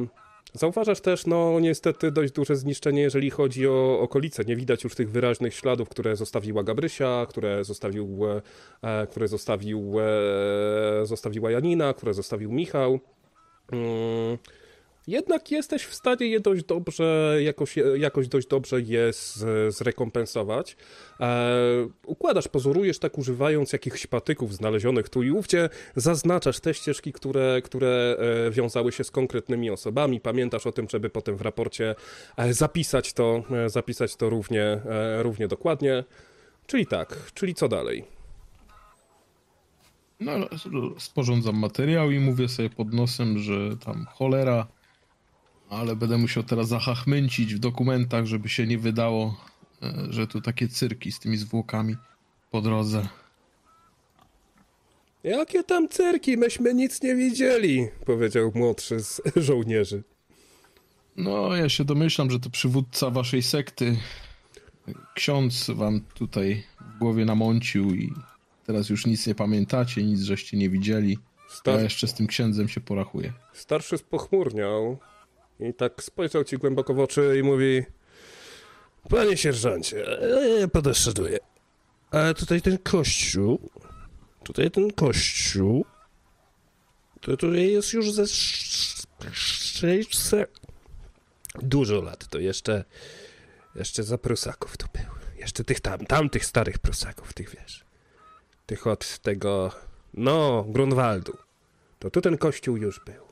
[0.53, 4.45] zauważasz też, no niestety dość duże zniszczenie, jeżeli chodzi o okolice.
[4.45, 8.19] Nie widać już tych wyraźnych śladów, które zostawiła Gabrysia, które zostawił,
[8.81, 12.99] e, które zostawił, e, zostawiła Janina, które zostawił Michał.
[13.71, 14.37] Mm.
[15.07, 19.45] Jednak jesteś w stanie je dość dobrze, jakoś, jakoś dość dobrze je z,
[19.75, 20.77] zrekompensować.
[21.19, 21.55] E,
[22.05, 28.17] układasz, pozorujesz tak używając jakichś patyków znalezionych tu i ówdzie, zaznaczasz te ścieżki, które, które
[28.47, 30.19] e, wiązały się z konkretnymi osobami.
[30.19, 31.95] Pamiętasz o tym, żeby potem w raporcie
[32.37, 34.81] e, zapisać to, e, zapisać to równie,
[35.21, 36.03] równie dokładnie.
[36.67, 38.03] Czyli tak, czyli co dalej?
[40.19, 40.33] No,
[40.97, 44.67] sporządzam materiał i mówię sobie pod nosem, że tam cholera,
[45.71, 49.37] ale będę musiał teraz zachachmęcić w dokumentach, żeby się nie wydało,
[49.83, 51.95] e, że tu takie cyrki z tymi zwłokami
[52.51, 53.07] po drodze.
[55.23, 60.03] Jakie tam cyrki, myśmy nic nie widzieli, powiedział młodszy z żołnierzy.
[61.17, 63.97] No, ja się domyślam, że to przywódca waszej sekty,
[65.15, 66.63] ksiądz wam tutaj
[66.95, 68.13] w głowie namącił i
[68.65, 71.17] teraz już nic nie pamiętacie, nic żeście nie widzieli.
[71.49, 73.33] Star- Ja jeszcze z tym księdzem się porachuję.
[73.53, 74.97] Starszy spochmurniał
[75.61, 77.85] i tak spojrzał ci głęboko w oczy i mówi
[79.09, 80.05] Panie sierżancie,
[80.59, 81.39] Ja podeszedłem.
[82.11, 83.69] A tutaj ten kościół,
[84.43, 85.85] tutaj ten kościół,
[87.21, 90.61] to tutaj jest już ze 600...
[91.61, 92.85] Dużo lat, to jeszcze,
[93.75, 95.39] jeszcze za Prusaków to był.
[95.39, 97.85] Jeszcze tych tam, tamtych starych Prusaków, tych wiesz.
[98.65, 99.71] Tych od tego,
[100.13, 101.37] no, Grunwaldu.
[101.99, 103.30] To tu ten kościół już był.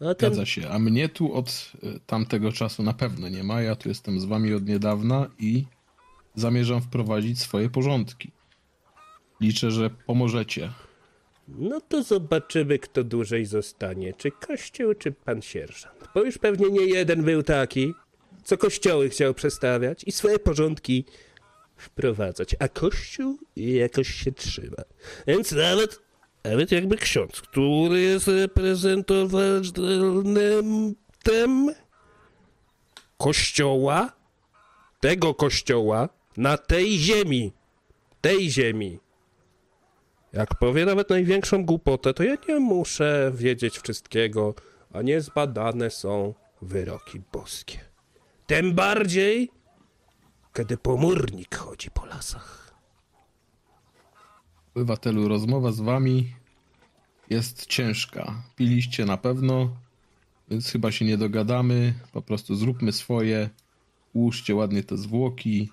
[0.00, 3.62] A ten, Zgadza się, a mnie tu od y, tamtego czasu na pewno nie ma.
[3.62, 5.64] Ja tu jestem z wami od niedawna i
[6.34, 8.30] zamierzam wprowadzić swoje porządki.
[9.40, 10.72] Liczę, że pomożecie.
[11.48, 14.12] No to zobaczymy, kto dłużej zostanie.
[14.12, 16.08] Czy kościół, czy pan sierżant.
[16.14, 17.94] Bo już pewnie nie jeden był taki,
[18.44, 21.04] co kościoły chciał przestawiać i swoje porządki
[21.76, 22.56] wprowadzać.
[22.58, 24.82] A kościół jakoś się trzyma.
[25.26, 26.00] Więc nawet,
[26.44, 31.74] nawet jakby ksiądz, który jest reprezentowalnym tem
[33.18, 34.12] kościoła,
[35.00, 37.52] tego kościoła na tej ziemi,
[38.20, 39.00] tej ziemi,
[40.32, 44.54] jak powie nawet największą głupotę, to ja nie muszę wiedzieć wszystkiego,
[44.92, 47.78] a niezbadane są wyroki boskie.
[48.46, 49.50] Tym bardziej,
[50.54, 52.59] kiedy pomórnik chodzi po lasach.
[54.74, 56.32] Obywatelu, rozmowa z wami
[57.30, 58.42] jest ciężka.
[58.56, 59.76] Piliście na pewno,
[60.50, 61.94] więc chyba się nie dogadamy.
[62.12, 63.50] Po prostu zróbmy swoje.
[64.12, 65.68] Ułóżcie ładnie te zwłoki.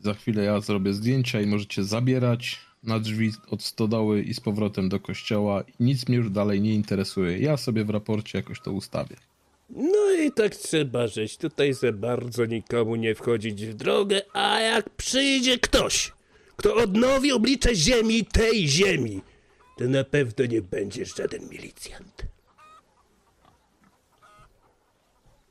[0.00, 4.88] Za chwilę ja zrobię zdjęcia i możecie zabierać na drzwi od stodoły i z powrotem
[4.88, 5.64] do kościoła.
[5.80, 7.38] Nic mnie już dalej nie interesuje.
[7.38, 9.16] Ja sobie w raporcie jakoś to ustawię.
[9.70, 11.36] No i tak trzeba żyć.
[11.36, 16.12] Tutaj za bardzo nikomu nie wchodzić w drogę, a jak przyjdzie ktoś,
[16.58, 19.22] kto odnowi oblicze ziemi, tej ziemi,
[19.76, 22.26] to na pewno nie będziesz żaden milicjant.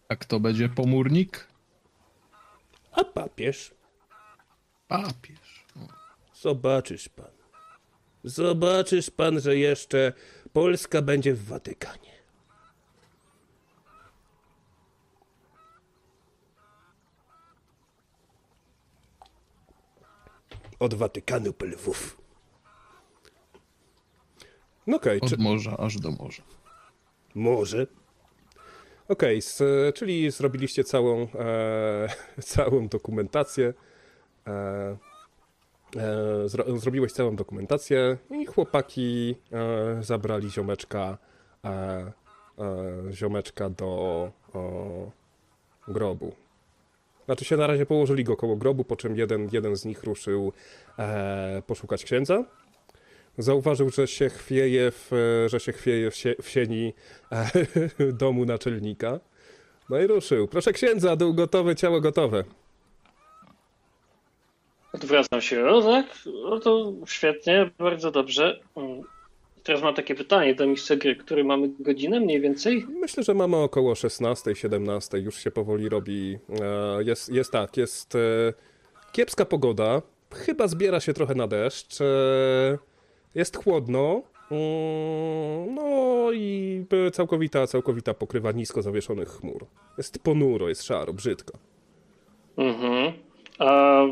[0.10, 1.48] A kto będzie pomórnik?
[2.92, 3.74] A papież?
[4.88, 5.66] Papież.
[6.34, 7.32] Zobaczysz pan.
[8.24, 10.14] Zobaczysz pan, że jeszcze
[10.54, 12.17] Polska będzie w Watykanie.
[20.80, 22.18] Od Watykanu po Lwów.
[24.88, 26.44] No okej, Od czy- morza aż do morza.
[27.36, 27.88] Może.
[29.08, 29.64] Okej, s-
[29.96, 32.08] czyli zrobiliście całą, e,
[32.54, 33.74] całą dokumentację.
[34.48, 34.98] E,
[35.98, 41.18] e, zro, zrobiłeś całą dokumentację i chłopaki e, zabrali ziomeczka,
[41.66, 42.12] e,
[43.12, 43.86] ziomeczka do
[44.54, 45.12] o,
[45.88, 46.36] grobu.
[47.28, 50.54] Znaczy się na razie położyli go koło grobu, po czym jeden, jeden z nich ruszył
[51.00, 52.44] e, poszukać księdza.
[53.38, 55.12] Zauważył, że się chwieje w,
[55.48, 56.94] że się chwieje w, sie, w sieni
[57.32, 57.52] e,
[58.24, 59.20] domu naczelnika.
[59.90, 60.48] No i ruszył.
[60.48, 62.44] Proszę księdza, dół gotowy, ciało gotowe.
[64.94, 68.60] Odwracam się, o tak, no to świetnie, bardzo dobrze.
[69.68, 72.86] Teraz mam takie pytanie do mistrza gry, który mamy godzinę mniej więcej?
[72.90, 76.38] Myślę, że mamy około 16, 17, już się powoli robi.
[76.62, 78.20] E, jest, jest tak, jest e,
[79.12, 80.02] kiepska pogoda.
[80.34, 82.02] Chyba zbiera się trochę na deszcz.
[82.02, 82.06] E,
[83.36, 84.22] jest chłodno.
[84.52, 89.66] Mm, No i całkowita, całkowita pokrywa nisko zawieszonych chmur.
[89.98, 91.58] Jest ponuro, jest szaro, brzydko.
[92.58, 93.14] Mhm.
[93.60, 94.12] A y,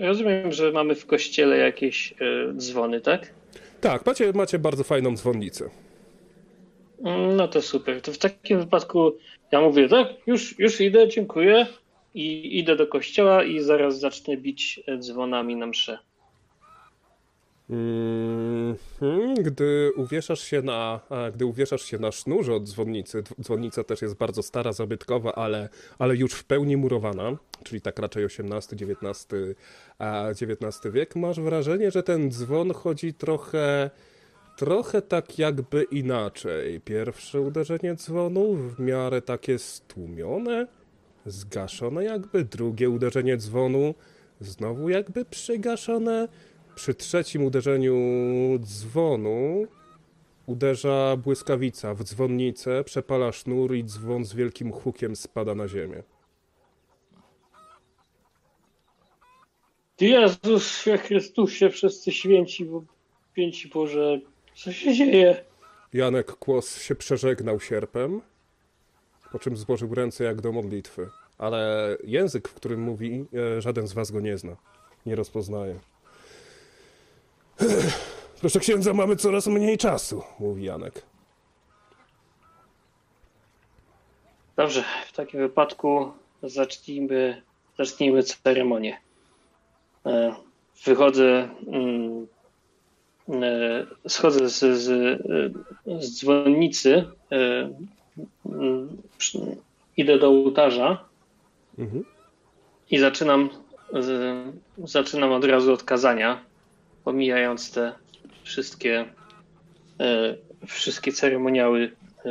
[0.00, 3.41] rozumiem, że mamy w kościele jakieś y, dzwony, tak?
[3.82, 5.70] Tak, macie, macie bardzo fajną dzwonnicę.
[7.36, 8.00] No to super.
[8.00, 9.12] To w takim wypadku
[9.52, 11.66] ja mówię, tak, już, już idę, dziękuję.
[12.14, 15.98] I idę do kościoła i zaraz zacznę bić e, dzwonami na mszę.
[17.72, 19.34] Mhm.
[19.34, 21.00] Gdy uwieszasz się na,
[21.34, 25.68] gdy uwieszasz się na sznurze od dzwonnicy, dzwonnica też jest bardzo stara, zabytkowa, ale,
[25.98, 29.28] ale już w pełni murowana, czyli tak raczej XVIII-XIX
[30.40, 33.90] XIX wiek, masz wrażenie, że ten dzwon chodzi trochę,
[34.56, 36.80] trochę tak jakby inaczej.
[36.80, 40.66] Pierwsze uderzenie dzwonu w miarę takie stłumione,
[41.26, 43.94] zgaszone jakby, drugie uderzenie dzwonu
[44.40, 46.28] znowu jakby przygaszone.
[46.74, 47.96] Przy trzecim uderzeniu
[48.58, 49.66] dzwonu
[50.46, 56.02] uderza błyskawica w dzwonnicę, przepala sznur i dzwon z wielkim hukiem spada na ziemię.
[59.96, 62.82] Ty Jezusie Chrystusie, wszyscy święci, bo-
[63.32, 64.20] święci Boże,
[64.54, 65.44] co się dzieje?
[65.92, 68.20] Janek Kłos się przeżegnał sierpem,
[69.32, 71.08] po czym złożył ręce jak do modlitwy.
[71.38, 73.24] Ale język, w którym mówi,
[73.56, 74.56] e, żaden z was go nie zna,
[75.06, 75.80] nie rozpoznaje.
[78.40, 81.02] Proszę księdza, mamy coraz mniej czasu, mówi Janek.
[84.56, 87.42] Dobrze, w takim wypadku zacznijmy,
[87.78, 88.98] zacznijmy ceremonię.
[90.06, 90.34] E,
[90.84, 92.26] Wychodzę, mm,
[93.28, 94.88] e, schodzę z, z,
[95.86, 97.04] e, z dzwonnicy,
[98.46, 99.02] mm,
[99.96, 101.04] idę do ołtarza
[101.78, 102.04] Mhm.
[102.90, 103.48] i zaczynam,
[104.84, 106.44] zaczynam od razu od kazania,
[107.04, 107.92] pomijając te
[108.42, 109.04] wszystkie,
[110.00, 110.36] e,
[110.66, 112.30] wszystkie ceremoniały e,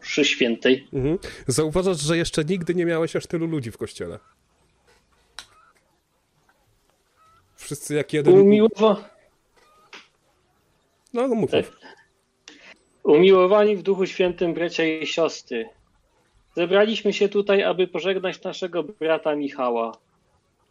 [0.00, 0.88] mszy świętej.
[0.92, 1.18] Mhm.
[1.46, 4.18] Zauważasz, że jeszcze nigdy nie miałeś aż tylu ludzi w kościele.
[7.56, 8.34] Wszyscy jak jeden.
[8.34, 9.10] Umiłowa...
[11.12, 11.50] No, mów.
[11.50, 11.64] Tak.
[13.02, 15.68] Umiłowani w Duchu Świętym bracia i siostry,
[16.56, 19.92] zebraliśmy się tutaj, aby pożegnać naszego brata Michała.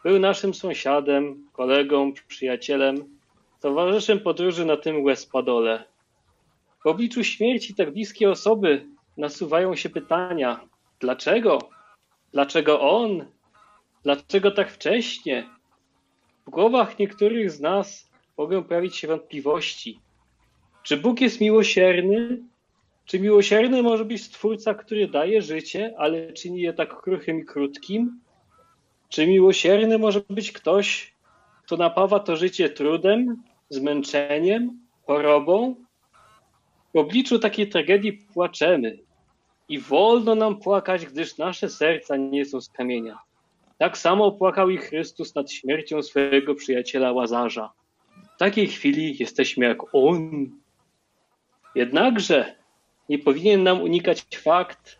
[0.03, 2.95] Był naszym sąsiadem, kolegą, przyjacielem,
[3.61, 5.83] towarzyszem podróży na tym Łespadole.
[6.83, 8.85] W obliczu śmierci tak bliskiej osoby
[9.17, 10.59] nasuwają się pytania:
[10.99, 11.59] dlaczego?
[12.31, 13.25] Dlaczego on?
[14.03, 15.49] Dlaczego tak wcześnie?
[16.47, 19.99] W głowach niektórych z nas mogą pojawić się wątpliwości.
[20.83, 22.43] Czy Bóg jest miłosierny?
[23.05, 28.19] Czy miłosierny może być stwórca, który daje życie, ale czyni je tak kruchym i krótkim?
[29.09, 31.13] Czy miłosierny może być ktoś,
[31.63, 35.75] kto napawa to życie trudem, zmęczeniem, chorobą?
[36.93, 38.99] W obliczu takiej tragedii płaczemy
[39.69, 43.19] i wolno nam płakać, gdyż nasze serca nie są z kamienia.
[43.77, 47.71] Tak samo płakał i Chrystus nad śmiercią swojego przyjaciela Łazarza.
[48.35, 50.49] W takiej chwili jesteśmy jak On.
[51.75, 52.55] Jednakże
[53.09, 54.99] nie powinien nam unikać fakt,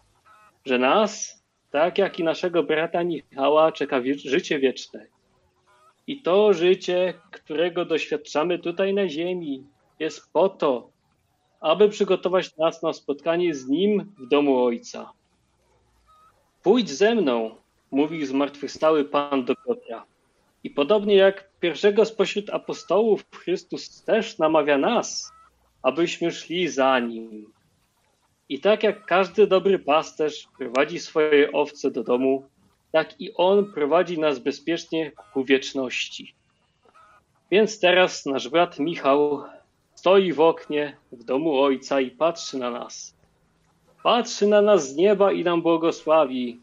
[0.66, 1.37] że nas,
[1.72, 5.08] tak jak i naszego brata Michała, czeka życie wieczne.
[6.08, 9.64] I to życie, którego doświadczamy tutaj na ziemi,
[10.00, 10.90] jest po to,
[11.60, 15.12] aby przygotować nas na spotkanie z Nim w domu Ojca.
[16.64, 17.56] Pójdź ze mną,
[17.92, 20.06] mówił zmartwychwstały Pan do Piotra.
[20.64, 25.32] I podobnie jak pierwszego spośród apostołów, Chrystus też namawia nas,
[25.82, 27.57] abyśmy szli za Nim.
[28.50, 32.44] I tak jak każdy dobry pasterz prowadzi swoje owce do domu,
[32.92, 36.36] tak i On prowadzi nas bezpiecznie ku wieczności.
[37.52, 39.44] Więc teraz nasz brat Michał
[39.96, 43.16] stoi w oknie w domu Ojca i patrzy na nas.
[44.04, 46.60] Patrzy na nas z nieba i nam błogosławi.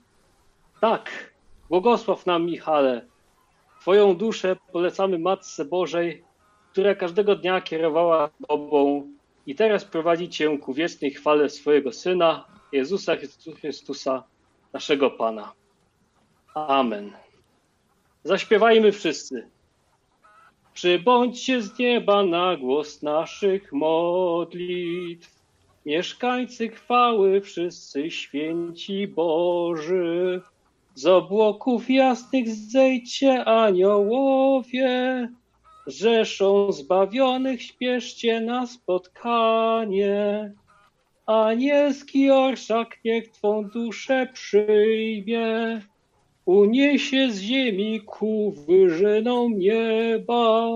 [0.80, 1.35] Tak,
[1.68, 3.07] błogosław nam, Michale.
[3.80, 6.24] Twoją duszę polecamy Matce Bożej,
[6.72, 9.09] która każdego dnia kierowała Tobą
[9.47, 13.12] i teraz prowadzi Cię ku wiecznej chwale swojego Syna, Jezusa
[13.61, 14.24] Chrystusa,
[14.72, 15.53] naszego Pana.
[16.55, 17.12] Amen.
[18.24, 19.49] Zaśpiewajmy wszyscy.
[20.74, 25.45] Przybądźcie z nieba na głos naszych modlitw.
[25.86, 30.42] Mieszkańcy chwały, wszyscy święci Boży.
[30.95, 35.28] Z obłoków jasnych zejdźcie aniołowie.
[35.87, 40.53] Rzeszą zbawionych śpieszcie na spotkanie.
[41.26, 45.80] Anielski orszak niech Twą duszę przyjmie.
[46.47, 50.68] Uniesie z ziemi ku wyżynom nieba.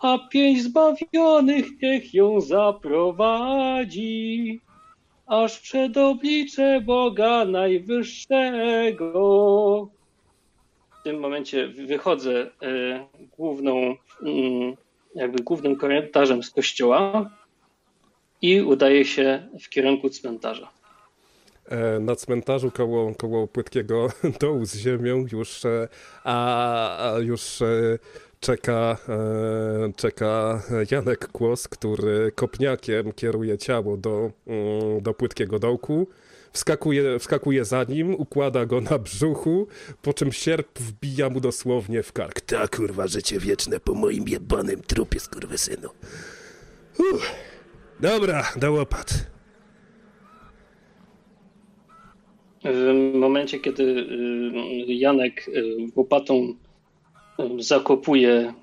[0.00, 4.00] a pięć zbawionych niech ją zaprowadzi,
[5.26, 9.18] aż przed oblicze Boga Najwyższego.
[11.00, 14.74] W tym momencie wychodzę e, główną, mm,
[15.14, 17.30] jakby głównym korytarzem z kościoła
[18.42, 20.70] i udaję się w kierunku cmentarza.
[21.68, 24.08] E, na cmentarzu koło, koło płytkiego
[24.40, 25.88] dołu z ziemią już, e,
[26.24, 27.58] a, a już
[28.40, 28.96] czeka,
[29.96, 36.06] czeka Janek Kłos, który kopniakiem kieruje ciało do, mm, do płytkiego dołku.
[36.52, 39.66] Wskakuje, wskakuje za nim, układa go na brzuchu,
[40.02, 42.40] po czym sierp wbija mu dosłownie w kark.
[42.40, 45.88] Ta kurwa życie wieczne po moim jebanym trupie, skurwysynu.
[46.98, 47.32] Uff.
[48.00, 49.26] Dobra, do łopat.
[52.64, 56.54] W momencie, kiedy y, Janek y, łopatą
[57.40, 58.54] y, zakopuje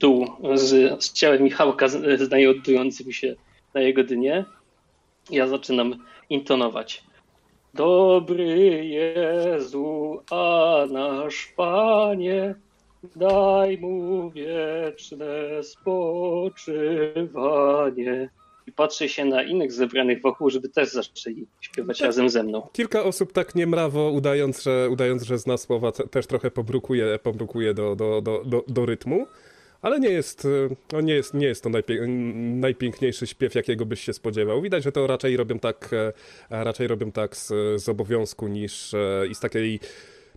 [0.00, 1.86] dół z, z ciałem Michałka
[2.18, 3.34] znajdującym się
[3.74, 4.44] na jego dynie,
[5.30, 7.02] ja zaczynam intonować.
[7.74, 12.54] Dobry Jezu, a nasz Panie,
[13.16, 15.62] daj mu wieczne
[17.20, 18.30] spoczywanie.
[18.66, 22.68] I patrzę się na innych zebranych wokół, żeby też zaczęli śpiewać razem ze mną.
[22.72, 27.74] Kilka osób tak niemrawo, udając, że, udając, że zna słowa, te- też trochę pobrukuje, pobrukuje
[27.74, 29.26] do, do, do, do, do rytmu,
[29.82, 30.48] ale nie jest,
[30.92, 31.70] no nie jest, nie jest to
[32.36, 34.62] najpiękniejszy śpiew, jakiego byś się spodziewał.
[34.62, 37.48] Widać, że to raczej robią tak, e, raczej robią tak z,
[37.82, 39.80] z obowiązku niż e, i z takiej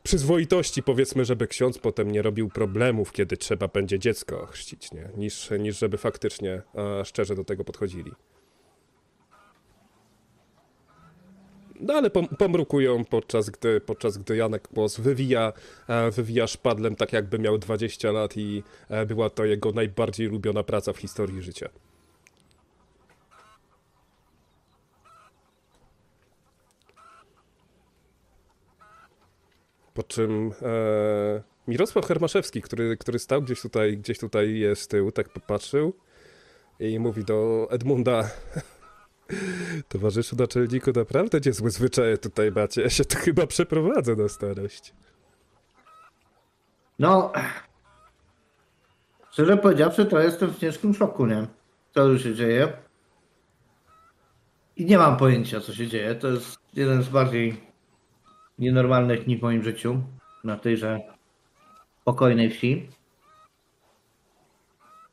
[0.03, 5.09] przyzwoitości, powiedzmy, żeby ksiądz potem nie robił problemów, kiedy trzeba będzie dziecko chrzcić, nie?
[5.17, 6.61] Niż, niż żeby faktycznie
[7.03, 8.11] szczerze do tego podchodzili.
[11.83, 15.53] No ale pom- pomrukują podczas gdy, podczas gdy Janek Kłos wywija,
[15.87, 20.63] e, wywija szpadlem tak jakby miał 20 lat i e, była to jego najbardziej lubiona
[20.63, 21.69] praca w historii życia.
[29.93, 35.29] Po czym e, Mirosław Hermaszewski, który, który stał gdzieś tutaj, gdzieś tutaj z tyłu, tak
[35.29, 35.93] popatrzył
[36.79, 38.29] i mówi do Edmunda
[39.87, 42.81] Towarzyszu naczelniku, naprawdę niezłe zwyczaje tutaj macie.
[42.81, 44.93] Ja się tu chyba przeprowadzę na starość.
[46.99, 47.31] No,
[49.31, 51.47] szczerze powiedziawszy, to jestem w ciężkim szoku, nie?
[51.93, 52.73] Co już się dzieje.
[54.77, 56.15] I nie mam pojęcia, co się dzieje.
[56.15, 57.63] To jest jeden z bardziej
[58.59, 60.01] nienormalnych dni w moim życiu.
[60.43, 60.99] Na tejże
[62.01, 62.89] spokojnej wsi.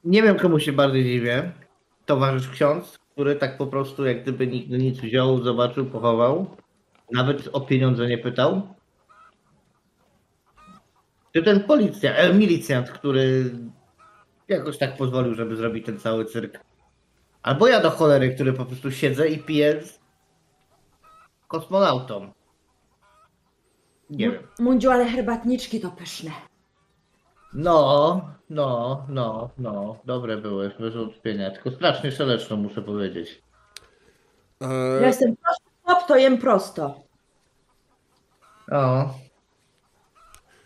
[0.04, 1.52] Nie wiem, komu się bardziej dziwię.
[2.06, 6.56] Towarzysz ksiądz, który tak po prostu jak gdyby nigdy nic wziął, zobaczył, pochował.
[7.12, 8.74] Nawet o pieniądze nie pytał.
[11.34, 13.50] Czy ten policjant, e, milicjant, który
[14.48, 16.60] jakoś tak pozwolił, żeby zrobić ten cały cyrk.
[17.42, 20.00] Albo ja do cholery, który po prostu siedzę i piję z
[21.48, 22.32] kosmonautą.
[24.10, 24.42] Nie wiem.
[24.58, 26.30] Mundziu, ale herbatniczki to pyszne.
[27.54, 28.20] No,
[28.50, 29.96] no, no, no.
[30.04, 31.50] Dobre były, bez wątpienia.
[31.50, 33.42] Tylko strasznie szeleszno, muszę powiedzieć.
[34.60, 36.94] Ja E, jestem prosty chłop, to jem prosto.
[38.68, 39.14] No.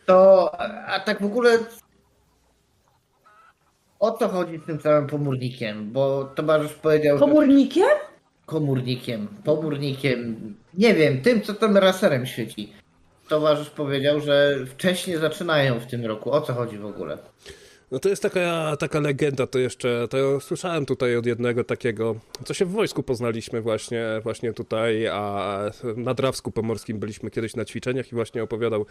[0.06, 0.50] To,
[0.86, 1.58] a, tak w ogóle
[3.98, 5.92] o co chodzi z tym całym pomórnikiem?
[5.92, 7.24] Bo towarzysz powiedział, że...
[7.24, 7.88] Komórnikiem?
[8.46, 10.36] komórnikiem, pomórnikiem,
[10.74, 12.72] nie wiem, tym, co tym raserem świeci.
[13.34, 16.32] Towarzysz powiedział, że wcześniej zaczynają w tym roku.
[16.32, 17.18] O co chodzi w ogóle?
[17.90, 22.54] no to jest taka, taka legenda, to jeszcze, to słyszałem tutaj od jednego takiego, co
[22.54, 25.58] się w wojsku poznaliśmy właśnie, właśnie tutaj, a
[25.96, 28.86] na Drawsku Pomorskim byliśmy kiedyś na ćwiczeniach i właśnie opowiadał,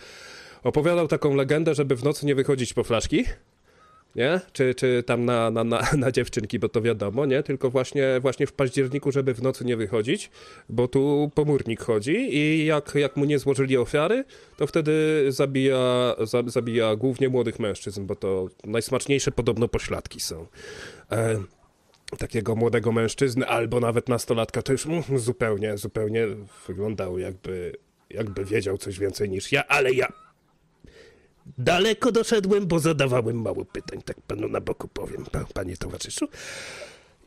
[0.64, 3.26] opowiadał taką legendę, żeby w nocy nie wychodzić po flaszki,
[4.16, 4.40] nie?
[4.54, 7.44] Czy, czy tam na, na, na, na dziewczynki, bo to wiadomo, nie?
[7.44, 10.32] Tylko właśnie, właśnie w październiku, żeby w nocy nie wychodzić,
[10.70, 14.24] bo tu pomórnik chodzi i jak, jak mu nie złożyli ofiary,
[14.58, 20.48] to wtedy zabija, za, zabija głównie młodych mężczyzn, bo to najsmaczniejsze podobno pośladki są.
[21.12, 21.44] E,
[22.18, 26.28] takiego młodego mężczyzny albo nawet nastolatka, to już mm, zupełnie, zupełnie
[26.68, 27.76] wyglądał jakby,
[28.10, 30.23] jakby wiedział coś więcej niż ja, ale ja
[31.58, 36.28] Daleko doszedłem, bo zadawałem mało pytań, tak panu na boku powiem, pa- panie towarzyszu.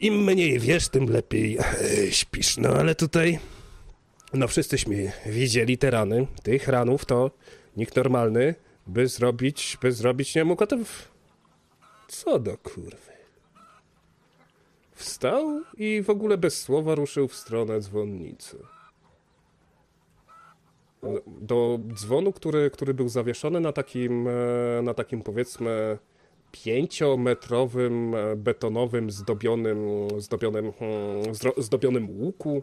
[0.00, 2.56] Im mniej wiesz, tym lepiej e, śpisz.
[2.56, 3.38] No ale tutaj,
[4.32, 6.26] No wszyscyśmy widzieli te rany.
[6.42, 7.30] Tych ranów to
[7.76, 8.54] nikt normalny
[8.86, 10.66] by zrobić, by zrobić nie mógł.
[10.66, 10.76] To.
[12.08, 13.12] Co do kurwy.
[14.94, 18.56] Wstał i w ogóle bez słowa ruszył w stronę dzwonnicy.
[21.40, 25.99] Do dzwonu, który, który był zawieszony na takim, e, na takim powiedzmy
[26.53, 29.78] pięciometrowym e, betonowym zdobionym,
[30.18, 32.62] zdobionym, hmm, zdobionym łuku.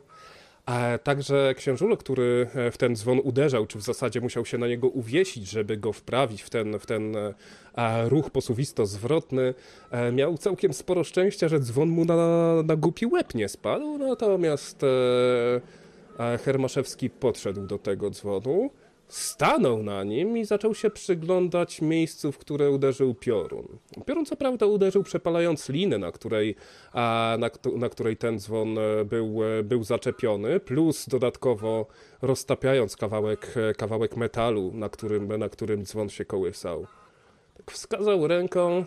[0.66, 4.68] A także księżulo, który e, w ten dzwon uderzał, czy w zasadzie musiał się na
[4.68, 9.54] niego uwiesić, żeby go wprawić w ten, w ten e, ruch posuwisto-zwrotny,
[9.92, 12.16] e, miał całkiem sporo szczęścia, że dzwon mu na,
[12.64, 15.83] na głupi łeb nie spadł, natomiast e, e,
[16.46, 18.70] Hermaszewski podszedł do tego dzwonu,
[19.08, 23.68] stanął na nim i zaczął się przyglądać miejscu, w które uderzył piorun.
[24.06, 26.56] Piorun co prawda uderzył przepalając linę, na której,
[27.38, 31.88] na, na której ten dzwon e, był, e, był zaczepiony, plus dodatkowo
[32.22, 36.88] roztapiając kawałek, e, kawałek metalu, na którym, na którym dzwon się kołysał.
[37.58, 38.86] Tak wskazał ręką,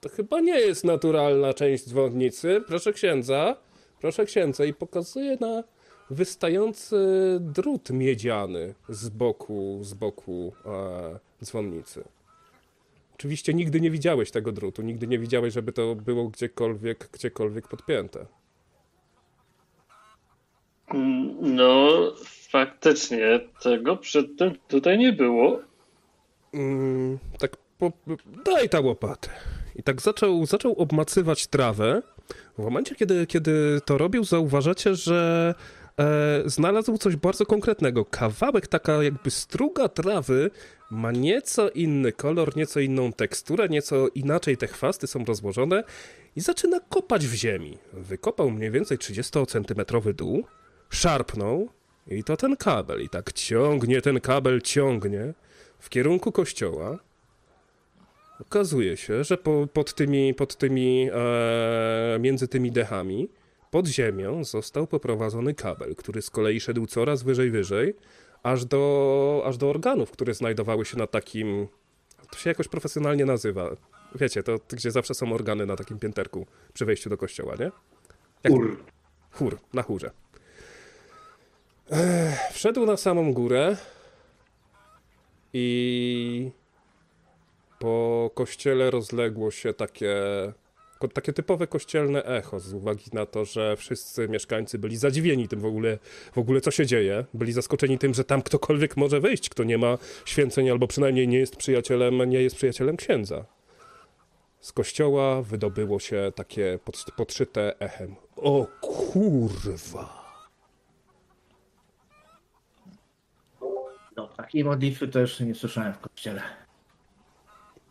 [0.00, 3.56] to chyba nie jest naturalna część dzwonnicy, proszę księdza,
[4.00, 5.64] proszę księdza i pokazuje na
[6.10, 6.96] wystający
[7.40, 12.04] drut miedziany z boku, z boku e, dzwonnicy.
[13.14, 18.26] Oczywiście nigdy nie widziałeś tego drutu, nigdy nie widziałeś, żeby to było gdziekolwiek, gdziekolwiek podpięte.
[21.40, 21.88] No,
[22.50, 25.60] faktycznie tego przedtem tutaj nie było.
[26.54, 27.92] Mm, tak po,
[28.44, 29.28] daj ta łopatę.
[29.76, 32.02] I tak zaczął, zaczął obmacywać trawę.
[32.58, 35.54] W momencie, kiedy, kiedy to robił, zauważacie, że
[36.46, 38.04] znalazł coś bardzo konkretnego.
[38.04, 40.50] Kawałek, taka jakby struga trawy
[40.90, 45.84] ma nieco inny kolor, nieco inną teksturę, nieco inaczej te chwasty są rozłożone
[46.36, 47.78] i zaczyna kopać w ziemi.
[47.92, 50.44] Wykopał mniej więcej 30-centymetrowy dół,
[50.90, 51.68] szarpnął
[52.06, 53.02] i to ten kabel.
[53.02, 55.34] I tak ciągnie ten kabel, ciągnie
[55.78, 56.98] w kierunku kościoła.
[58.40, 63.28] Okazuje się, że po, pod tymi, pod tymi e, między tymi dechami,
[63.70, 67.94] pod ziemią został poprowadzony kabel, który z kolei szedł coraz wyżej, wyżej,
[68.42, 71.68] aż do, aż do organów, które znajdowały się na takim,
[72.30, 73.70] to się jakoś profesjonalnie nazywa.
[74.14, 77.70] Wiecie, to gdzie zawsze są organy na takim pięterku przy wejściu do kościoła, nie?
[78.44, 78.76] Jak- Ur.
[79.32, 80.10] Chór, na chórze.
[81.90, 83.76] Ech, wszedł na samą górę
[85.52, 86.50] i
[87.78, 90.14] po kościele rozległo się takie,
[91.08, 95.64] takie typowe kościelne echo z uwagi na to, że wszyscy mieszkańcy byli zadziwieni tym w
[95.64, 95.98] ogóle,
[96.32, 97.24] w ogóle co się dzieje.
[97.34, 101.38] Byli zaskoczeni tym, że tam ktokolwiek może wejść, kto nie ma święceń albo przynajmniej nie
[101.38, 103.44] jest przyjacielem, nie jest przyjacielem księdza.
[104.60, 108.16] Z kościoła wydobyło się takie pod, podszyte echem.
[108.36, 110.20] O kurwa!
[114.16, 116.42] No, takiej modlitwy to jeszcze nie słyszałem w kościele.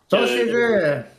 [0.07, 1.18] Co się dzieje?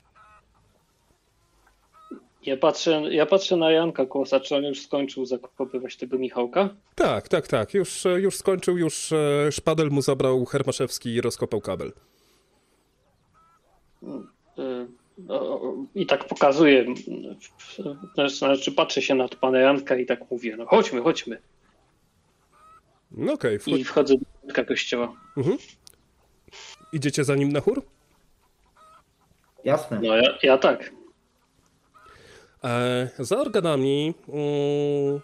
[2.46, 6.68] Ja patrzę, ja patrzę na Janka Kłosa, czy on już skończył zakopywać tego Michałka?
[6.94, 7.74] Tak, tak, tak.
[7.74, 11.92] Już, e, już skończył, już e, szpadel mu zabrał Hermaszewski i rozkopał kabel.
[15.28, 15.62] O,
[15.94, 16.84] I tak pokazuję,
[18.24, 21.38] y, znaczy patrzę się na pana Janka i tak mówię, no chodźmy, chodźmy.
[23.10, 23.86] No okej, I wchodź...
[23.86, 25.12] wchodzę do środka kościoła.
[25.36, 25.56] mhm.
[26.92, 27.82] Idziecie za nim na chór?
[29.64, 30.00] Jasne.
[30.02, 30.92] No ja, ja tak.
[32.64, 35.20] E, za organami mm,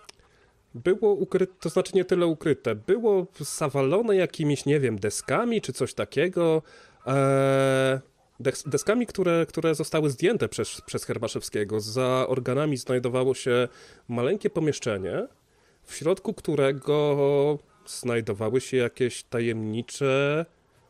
[0.75, 5.95] było ukryte, to znaczy nie tyle ukryte, było zawalone jakimiś, nie wiem, deskami czy coś
[5.95, 6.63] takiego.
[7.07, 8.01] E,
[8.41, 11.81] des, deskami, które, które zostały zdjęte przez, przez Hermaszewskiego.
[11.81, 13.69] Za organami znajdowało się
[14.09, 15.29] maleńkie pomieszczenie,
[15.83, 20.47] w środku którego znajdowały się jakieś tajemnicze,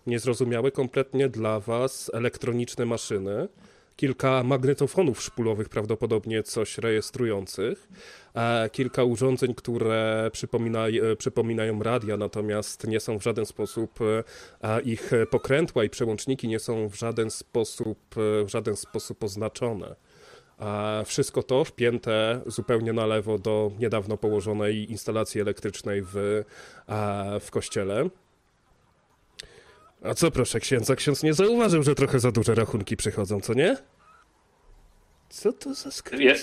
[0.06, 3.48] niezrozumiałe kompletnie dla was elektroniczne maszyny
[3.96, 7.88] kilka magnetofonów szpulowych, prawdopodobnie coś rejestrujących,
[8.72, 10.30] kilka urządzeń, które
[11.02, 13.98] e, przypominają radia, natomiast nie są w żaden sposób,
[14.62, 19.96] e, ich pokrętła i przełączniki nie są w żaden sposób, e, w żaden sposób oznaczone.
[21.04, 26.44] Wszystko to wpięte zupełnie na lewo do niedawno położonej instalacji elektrycznej w,
[27.40, 28.08] w kościele.
[30.08, 33.76] A co proszę księdza, ksiądz nie zauważył, że trochę za duże rachunki przychodzą, co nie?
[35.28, 36.40] Co to za?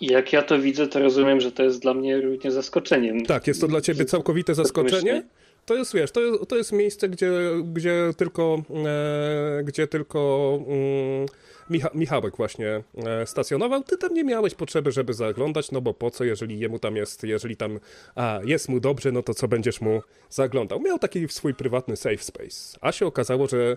[0.00, 3.26] I jak ja to widzę, to rozumiem, że to jest dla mnie równie zaskoczeniem.
[3.26, 5.22] Tak, jest to dla ciebie całkowite zaskoczenie.
[5.68, 7.30] To jest, wiesz, to jest, to jest miejsce, gdzie,
[7.72, 11.26] gdzie tylko, e, gdzie tylko mm,
[11.70, 13.82] Micha, Michałek właśnie e, stacjonował.
[13.82, 17.24] Ty tam nie miałeś potrzeby, żeby zaglądać, no bo po co, jeżeli jemu tam jest,
[17.24, 17.80] jeżeli tam
[18.14, 20.80] a, jest mu dobrze, no to co będziesz mu zaglądał?
[20.80, 22.78] Miał taki swój prywatny safe space.
[22.80, 23.76] A się okazało, że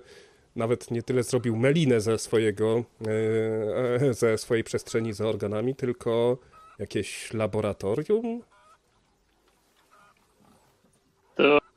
[0.55, 6.37] nawet nie tyle zrobił melinę ze swojego, e, e, ze swojej przestrzeni za organami, tylko
[6.79, 8.41] jakieś laboratorium,
[11.35, 11.70] To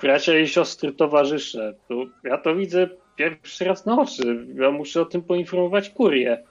[0.00, 1.94] bracia i siostry towarzysze, to
[2.24, 4.46] ja to widzę pierwszy raz na oczy.
[4.54, 6.44] Ja muszę o tym poinformować kurię.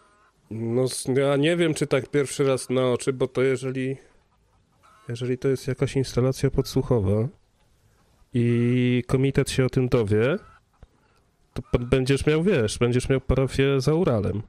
[0.52, 0.86] No,
[1.16, 3.98] ja nie wiem, czy tak pierwszy raz na oczy, bo to jeżeli.
[5.10, 7.28] Jeżeli to jest jakaś instalacja podsłuchowa
[8.34, 10.38] i komitet się o tym dowie,
[11.54, 14.42] to będziesz miał, wiesz, będziesz miał parafię za Uralem.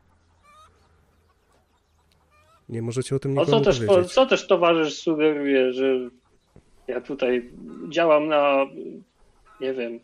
[2.69, 4.13] Nie możecie o tym No nikomu co też, powiedzieć.
[4.13, 6.11] co też towarzysz sugeruje, że
[6.89, 7.51] ja tutaj
[7.89, 8.67] działam na,
[9.61, 10.01] nie wiem,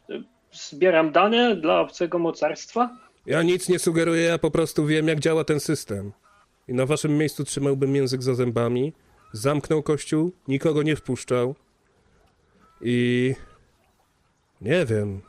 [0.52, 2.97] zbieram dane dla obcego mocarstwa?
[3.27, 6.12] Ja nic nie sugeruję, ja po prostu wiem, jak działa ten system.
[6.69, 8.93] I na waszym miejscu trzymałbym język za zębami,
[9.32, 11.55] zamknął kościół, nikogo nie wpuszczał.
[12.81, 13.35] I
[14.61, 15.20] nie wiem.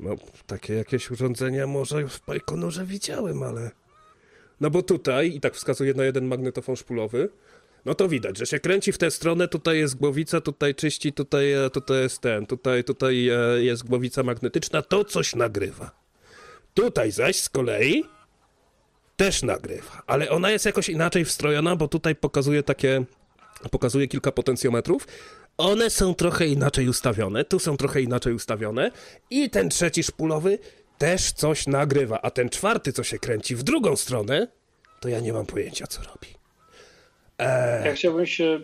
[0.00, 0.14] No,
[0.46, 3.70] takie jakieś urządzenia może w Bajkonorze widziałem, ale.
[4.60, 7.28] No bo tutaj, i tak wskazuje na jeden magnetofon szpulowy,
[7.88, 11.52] no to widać, że się kręci w tę stronę, tutaj jest głowica, tutaj czyści, tutaj,
[11.52, 15.90] e, tutaj jest ten, tutaj, tutaj e, jest głowica magnetyczna, to coś nagrywa.
[16.74, 18.04] Tutaj zaś z kolei
[19.16, 23.04] też nagrywa, ale ona jest jakoś inaczej wstrojona, bo tutaj pokazuje takie,
[23.70, 25.06] pokazuje kilka potencjometrów.
[25.58, 28.90] One są trochę inaczej ustawione, tu są trochę inaczej ustawione
[29.30, 30.58] i ten trzeci szpulowy
[30.98, 34.48] też coś nagrywa, a ten czwarty, co się kręci w drugą stronę,
[35.00, 36.37] to ja nie mam pojęcia, co robi.
[37.84, 38.60] Ja chciałbym się,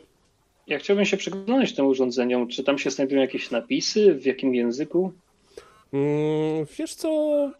[0.67, 2.49] ja chciałbym się przyglądać tym urządzeniom.
[2.49, 4.15] Czy tam się znajdują jakieś napisy?
[4.15, 5.13] W jakim języku?
[5.93, 7.51] Mm, wiesz co,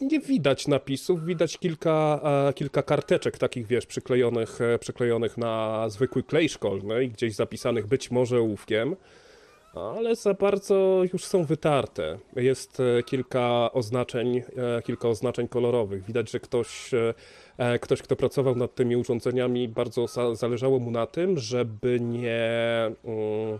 [0.00, 6.22] nie widać napisów, widać kilka, e, kilka karteczek takich, wiesz, przyklejonych, e, przyklejonych na zwykły
[6.22, 8.96] klej szkolny i gdzieś zapisanych być może ołówkiem,
[9.74, 12.18] ale za bardzo już są wytarte.
[12.36, 14.42] Jest e, kilka oznaczeń,
[14.84, 16.04] kilka oznaczeń kolorowych.
[16.04, 16.90] Widać, że ktoś,
[17.80, 22.50] ktoś kto pracował nad tymi urządzeniami, bardzo za- zależało mu na tym, żeby nie...
[23.04, 23.58] mm,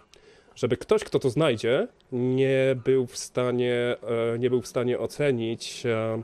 [0.55, 3.97] żeby ktoś, kto to znajdzie, nie był w stanie,
[4.35, 6.23] e, nie był w stanie ocenić e,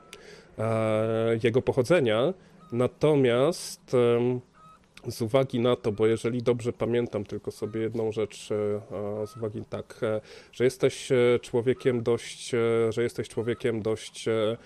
[0.58, 2.34] e, jego pochodzenia.
[2.72, 3.96] Natomiast
[5.08, 9.62] z uwagi na to, bo jeżeli dobrze pamiętam tylko sobie jedną rzecz, e, z uwagi
[9.70, 10.20] tak, e,
[10.52, 12.58] że jesteś e, człowiekiem dość, e,
[12.92, 14.56] że jesteś człowiekiem dość e, e,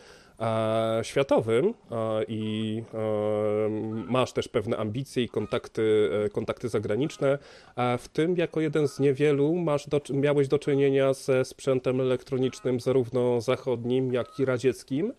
[1.02, 3.68] światowym e, i e,
[4.08, 7.38] masz też pewne ambicje i kontakty, e, kontakty zagraniczne,
[7.98, 13.40] w tym jako jeden z niewielu masz do, miałeś do czynienia ze sprzętem elektronicznym zarówno
[13.40, 15.12] zachodnim, jak i radzieckim.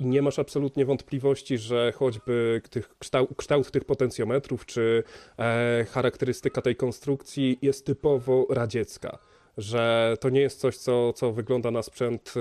[0.00, 5.02] I nie masz absolutnie wątpliwości, że choćby tych kształt, kształt tych potencjometrów, czy
[5.38, 9.18] e, charakterystyka tej konstrukcji jest typowo radziecka.
[9.60, 12.34] Że to nie jest coś, co, co wygląda na sprzęt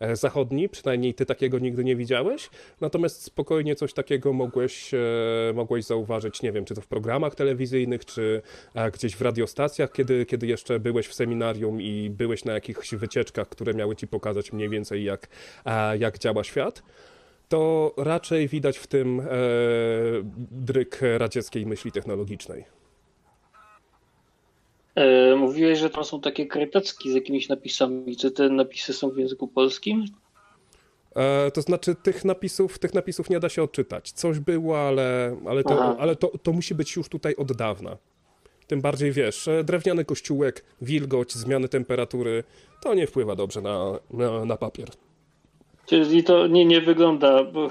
[0.00, 2.50] e, zachodni, przynajmniej ty takiego nigdy nie widziałeś.
[2.80, 4.98] Natomiast spokojnie coś takiego mogłeś, e,
[5.54, 8.42] mogłeś zauważyć, nie wiem, czy to w programach telewizyjnych, czy
[8.74, 13.48] e, gdzieś w radiostacjach, kiedy, kiedy jeszcze byłeś w seminarium i byłeś na jakichś wycieczkach,
[13.48, 15.28] które miały ci pokazać mniej więcej, jak,
[15.98, 16.82] jak działa świat
[17.48, 19.24] to raczej widać w tym e,
[20.50, 22.64] dryk radzieckiej myśli technologicznej.
[24.94, 28.16] E, mówiłeś, że tam są takie karteczki z jakimiś napisami.
[28.16, 30.04] Czy te napisy są w języku polskim?
[31.16, 34.12] E, to znaczy tych napisów, tych napisów nie da się odczytać.
[34.12, 35.76] Coś było, ale, ale, Aha.
[35.76, 37.96] to, ale to, to musi być już tutaj od dawna.
[38.66, 42.44] Tym bardziej wiesz, e, drewniany kościółek, wilgoć, zmiany temperatury,
[42.82, 44.88] to nie wpływa dobrze na, na, na papier.
[45.86, 47.70] Czyli to nie, nie wygląda, bo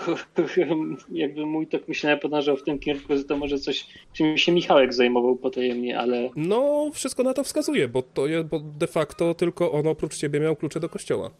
[1.11, 4.94] jakby mój tok myślenia podążał w tym kierunku, że to może coś, czym się Michałek
[4.94, 9.72] zajmował potajemnie, ale No, wszystko na to wskazuje, bo to je, bo de facto tylko
[9.72, 11.31] on oprócz ciebie miał klucze do kościoła.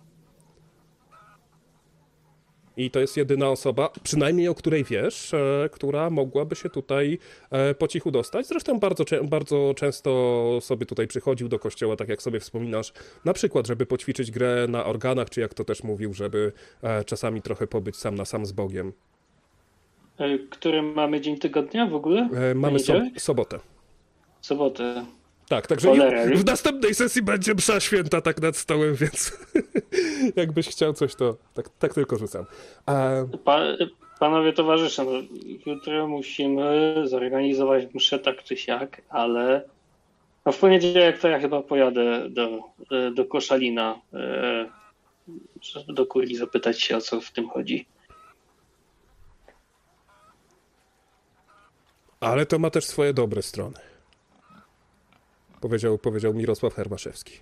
[2.78, 7.20] I to jest jedyna osoba, przynajmniej o której wiesz, e, która mogłaby się tutaj
[7.52, 8.48] e, po cichu dostać.
[8.48, 12.94] Zresztą bardzo, bardzo często sobie tutaj przychodził do kościoła, tak jak sobie wspominasz,
[13.26, 16.52] na przykład, żeby poćwiczyć grę na organach, czy jak to też mówił, żeby
[16.84, 18.94] e, czasami trochę pobyć sam na sam z Bogiem.
[20.50, 22.30] który mamy dzień tygodnia w ogóle?
[22.56, 23.60] Mamy so- sobotę.
[24.42, 25.06] Sobotę.
[25.54, 29.38] Tak, także Cholera, w następnej sesji będzie msza święta tak nad stołem, więc
[30.36, 32.46] jakbyś chciał coś, to tak, tak tylko rzucam.
[32.86, 33.12] A,
[33.44, 33.60] Pa,
[34.20, 35.12] panowie towarzysze, no,
[35.66, 39.62] jutro musimy zorganizować mszę tak czy siak, ale
[40.46, 42.60] no w poniedziałek to ja chyba pojadę do,
[43.14, 44.70] do Koszalina, e,
[45.62, 47.86] żeby do kurii zapytać się o co w tym chodzi.
[52.20, 53.93] ale to ma też swoje dobre strony.
[55.64, 57.34] Powiedział, powiedział Mirosław Hermaszewski.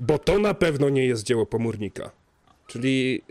[0.00, 2.10] Bo to na pewno nie jest dzieło pomórnika.
[2.66, 3.22] Czyli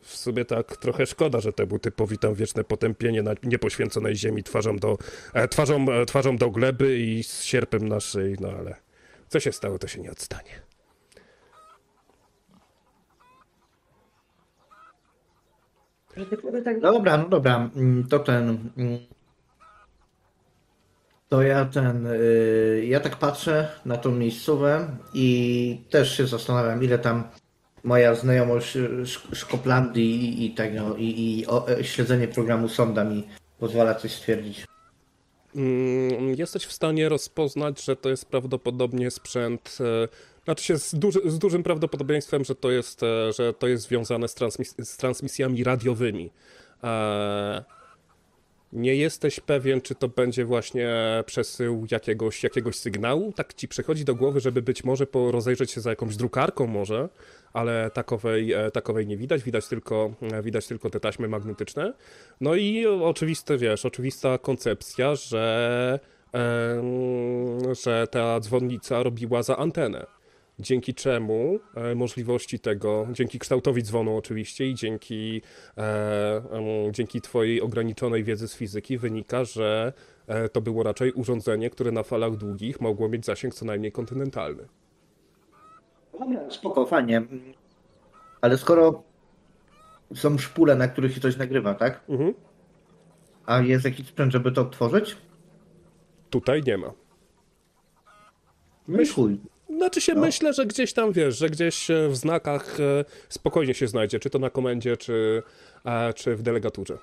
[0.00, 4.76] w sumie tak trochę szkoda, że temu typowi tam wieczne potępienie na niepoświęconej ziemi twarzą
[4.76, 4.98] do,
[5.34, 8.76] e, twarzą, e, twarzą do gleby i z sierpem na szyi, no ale
[9.28, 10.62] co się stało, to się nie odstanie.
[16.64, 16.80] Tak...
[16.80, 18.70] Dobra, no dobra, mm, to ten.
[21.28, 22.06] To ja ten.
[22.06, 27.24] y, Ja tak patrzę na tą miejscówę i też się zastanawiam, ile tam
[27.84, 33.04] moja znajomość y, Sz- Szkoplandii i, i tego, i, i o, e, śledzenie programu sonda
[33.04, 33.24] mi
[33.58, 34.66] pozwala coś stwierdzić.
[35.56, 39.78] Mm, Jesteś w stanie rozpoznać, że to jest prawdopodobnie sprzęt.
[40.04, 40.08] e,
[40.44, 44.28] Znaczy się z, duży, z dużym prawdopodobieństwem, że to jest, e, że to jest związane
[44.28, 46.30] z, transmis z transmisjami radiowymi.
[46.84, 47.64] E,
[48.72, 50.88] Nie jesteś pewien, czy to będzie właśnie
[51.26, 53.32] przesył jakiegoś, jakiegoś sygnału.
[53.32, 57.08] Tak ci przychodzi do głowy, żeby być może rozejrzeć się za jakąś drukarką może,
[57.52, 59.42] ale takowej, e, takowej nie widać.
[59.42, 61.94] Widać tylko, e, widać tylko te taśmy magnetyczne.
[62.40, 65.98] No i oczywiste, wiesz, oczywista koncepcja, że,
[67.82, 70.17] że ta dzwonnica robiła za antenę.
[70.60, 75.42] Dzięki czemu e, możliwości tego, dzięki kształtowi dzwonu oczywiście i dzięki,
[75.78, 76.42] e,
[76.90, 79.92] dzięki twojej ograniczonej wiedzy z fizyki wynika, że
[80.26, 84.68] e, to było raczej urządzenie, które na falach długich mogło mieć zasięg co najmniej kontynentalny.
[86.50, 87.22] Spoko, fajnie.
[88.40, 89.02] Ale skoro
[90.14, 92.04] są szpule, na których się coś nagrywa, tak?
[92.08, 92.34] Mhm.
[93.46, 95.16] A jest jakiś sprzęt, żeby to odtworzyć?
[96.30, 96.92] Tutaj nie ma.
[98.88, 99.38] No i chuj.
[99.78, 100.20] Znaczy się No.
[100.20, 104.30] myślę, że gdzieś tam wiesz, że gdzieś e, w znakach e, spokojnie się znajdzie, czy
[104.30, 105.42] to na komendzie, czy,
[105.84, 106.98] e, czy w delegaturze.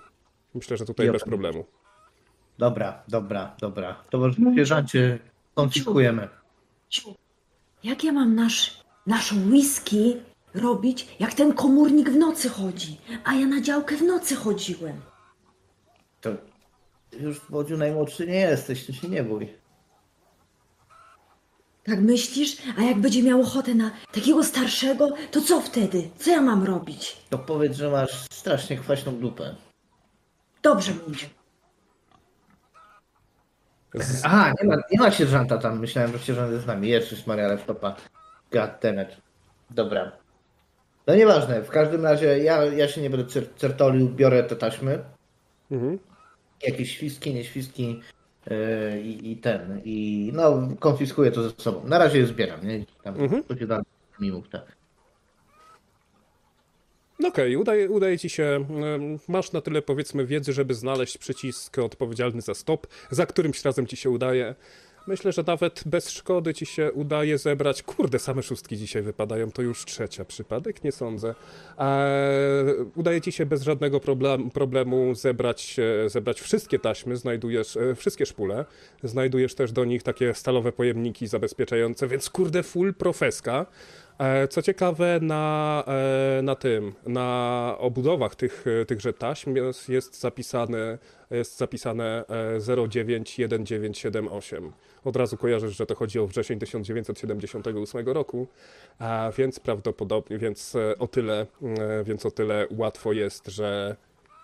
[0.56, 1.66] Myślę, że tutaj Ja bez tam- problemu.
[2.58, 4.04] Dobra, dobra, dobra.
[4.10, 5.20] To może sierżancie
[5.54, 6.28] konfiskujemy.
[7.84, 10.18] Jak ja mam nasz, naszą whisky
[10.54, 12.98] robić, jak ten komórnik w nocy chodzi?
[13.24, 15.02] A ja na działkę w nocy chodziłem.
[16.22, 16.30] To
[17.20, 19.48] już Wodziu najmłodszy nie jesteś, ty się nie bój.
[21.86, 22.58] Tak myślisz?
[22.78, 26.10] A jak będzie miał ochotę na takiego starszego, to co wtedy?
[26.20, 27.18] Co ja mam robić?
[27.30, 29.56] To powiedz, że masz strasznie kwaśną dupę.
[30.62, 31.26] Dobrze mówię.
[34.24, 35.80] Aha, nie ma, nie ma sierżanta tam.
[35.80, 36.90] Myślałem, że sierżant jest z nami.
[36.90, 37.96] Jezus Maria laptopa.
[38.52, 39.18] God damn it.
[39.70, 40.12] Dobra.
[41.08, 45.04] No nieważne, w każdym razie ja, ja się nie będę cer- certolił, biorę te taśmy.
[45.72, 46.00] Mhm.
[46.68, 48.02] Jakieś świstki, nie świstki yy,
[49.04, 49.82] i, i ten.
[49.86, 51.88] I no, konfiskuję to ze sobą.
[51.88, 52.86] Na razie je zbieram, nie?
[53.04, 53.44] Tam Mhm.
[53.44, 53.82] to się da
[54.20, 54.76] mi mów, tak.
[57.20, 58.66] No Okej, udaje, udaje ci się,
[59.28, 63.98] masz na tyle powiedzmy wiedzy, żeby znaleźć przycisk odpowiedzialny za stop, za którymś razem ci
[63.98, 64.56] się udaje.
[65.08, 67.84] Myślę, że nawet bez szkody ci się udaje zebrać.
[67.84, 71.36] Kurde, same szóstki dzisiaj wypadają, to już trzecia przypadek, nie sądzę.
[71.78, 72.66] Eee,
[72.96, 75.76] udaje ci się bez żadnego problem, problemu zebrać,
[76.06, 78.66] e, zebrać wszystkie taśmy, znajdujesz e, wszystkie szpule,
[79.04, 83.66] znajdujesz też do nich takie stalowe pojemniki zabezpieczające, więc kurde, full profeska.
[84.18, 85.84] E, Co ciekawe, na,
[86.44, 89.56] na tym, na obudowach tych, tychże taśm
[89.90, 90.98] jest, zapisane,
[91.32, 94.72] jest zapisane e, 091978.
[95.06, 98.48] Od razu kojarzysz, że to chodzi o wrzesień 1978 roku,
[99.00, 103.96] a więc prawdopodobnie, więc e, o tyle, e, więc o tyle łatwo jest, że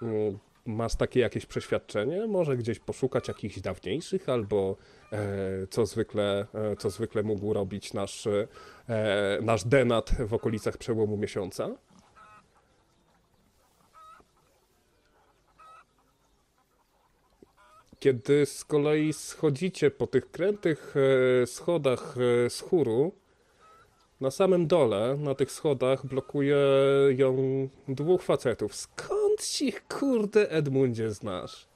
[0.02, 4.76] mm, masz takie jakieś przeświadczenie, może gdzieś poszukać jakichś dawniejszych, albo
[5.12, 5.18] e,
[5.70, 6.46] co zwykle,
[6.80, 8.28] co zwykle mógł robić nasz,
[9.42, 11.70] nasz denat w okolicach przełomu miesiąca.
[18.02, 20.96] Kiedy z kolei schodzicie po tych krętych
[21.42, 22.16] e, schodach
[22.46, 23.12] e, z chóru,
[24.22, 26.58] na samym dole, na tych schodach, blokuje
[27.18, 27.36] ją
[27.88, 28.76] dwóch facetów.
[28.76, 31.68] Skąd ci, kurde, Edmundzie, znasz?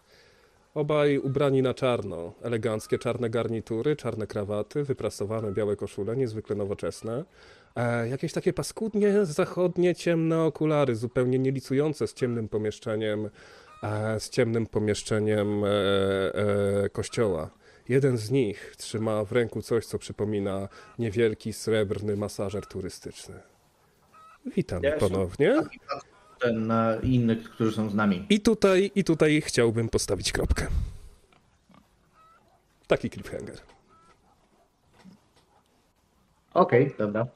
[0.74, 2.34] Obaj ubrani na czarno.
[2.42, 7.26] Eleganckie czarne garnitury, czarne krawaty, wyprasowane białe koszule, niezwykle nowoczesne.
[7.76, 13.30] E, jakieś takie paskudnie zachodnie, ciemne okulary, zupełnie nielicujące z ciemnym pomieszczeniem,
[14.20, 17.50] z ciemnym pomieszczeniem e, e, kościoła.
[17.90, 20.68] Jeden z nich trzyma w ręku coś, co przypomina
[21.00, 23.36] niewielki srebrny masażer turystyczny.
[24.56, 25.56] Witam Ja ponownie.
[26.40, 28.26] Ten na innych, którzy są z nami.
[28.30, 30.68] I tutaj, I tutaj chciałbym postawić kropkę.
[32.88, 33.58] Taki cliffhanger.
[36.54, 37.28] Okej, dobra.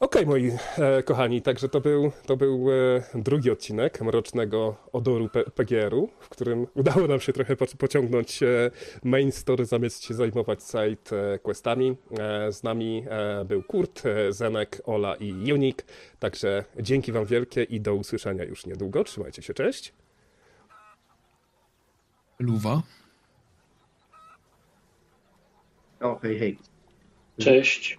[0.00, 2.74] Okej, moi e, kochani, także to był, to był e,
[3.14, 8.70] drugi odcinek Mrocznego Odoru P- PGR-u, w którym udało nam się trochę po, pociągnąć e,
[9.04, 11.96] main story, zamiast się zajmować side e, questami.
[12.18, 15.84] E, z nami e, był Kurt, e, Zenek, Ola i Unik,
[16.18, 19.04] także dzięki wam wielkie i do usłyszenia już niedługo.
[19.04, 19.92] Trzymajcie się, cześć.
[22.38, 22.82] Luwa.
[26.00, 26.58] O, hej, hej.
[27.38, 27.98] Cześć.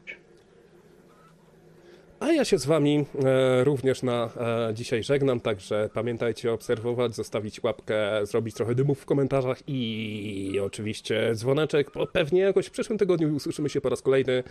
[2.21, 4.29] A ja się z Wami e, również na
[4.69, 11.35] e, dzisiaj żegnam, także pamiętajcie obserwować, zostawić łapkę, zrobić trochę dymów w komentarzach i oczywiście
[11.35, 11.91] dzwoneczek.
[11.93, 14.43] bo Pewnie jakoś w przyszłym tygodniu usłyszymy się po raz kolejny,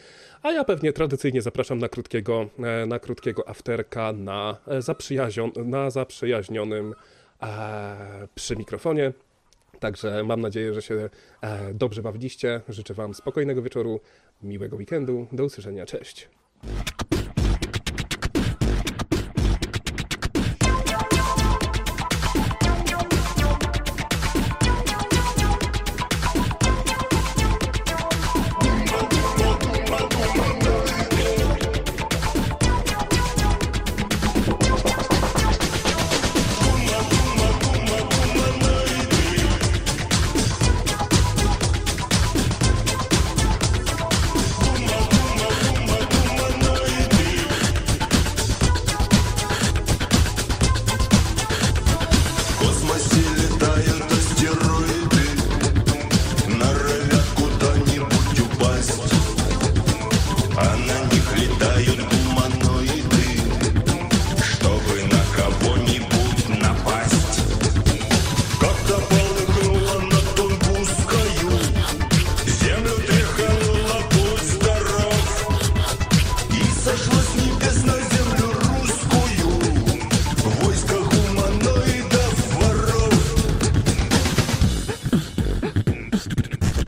[0.43, 6.95] a ja pewnie tradycyjnie zapraszam na krótkiego, e, na krótkiego afterka na, zaprzyjazion, na zaprzyjaźnionym
[8.35, 9.13] przy mikrofonie.
[9.81, 11.11] Także mam nadzieję, że się
[11.75, 12.61] dobrze bawiliście.
[12.69, 14.01] Życzę Wam spokojnego wieczoru,
[14.43, 15.27] miłego weekendu.
[15.33, 15.87] Do usłyszenia.
[15.87, 16.29] Cześć.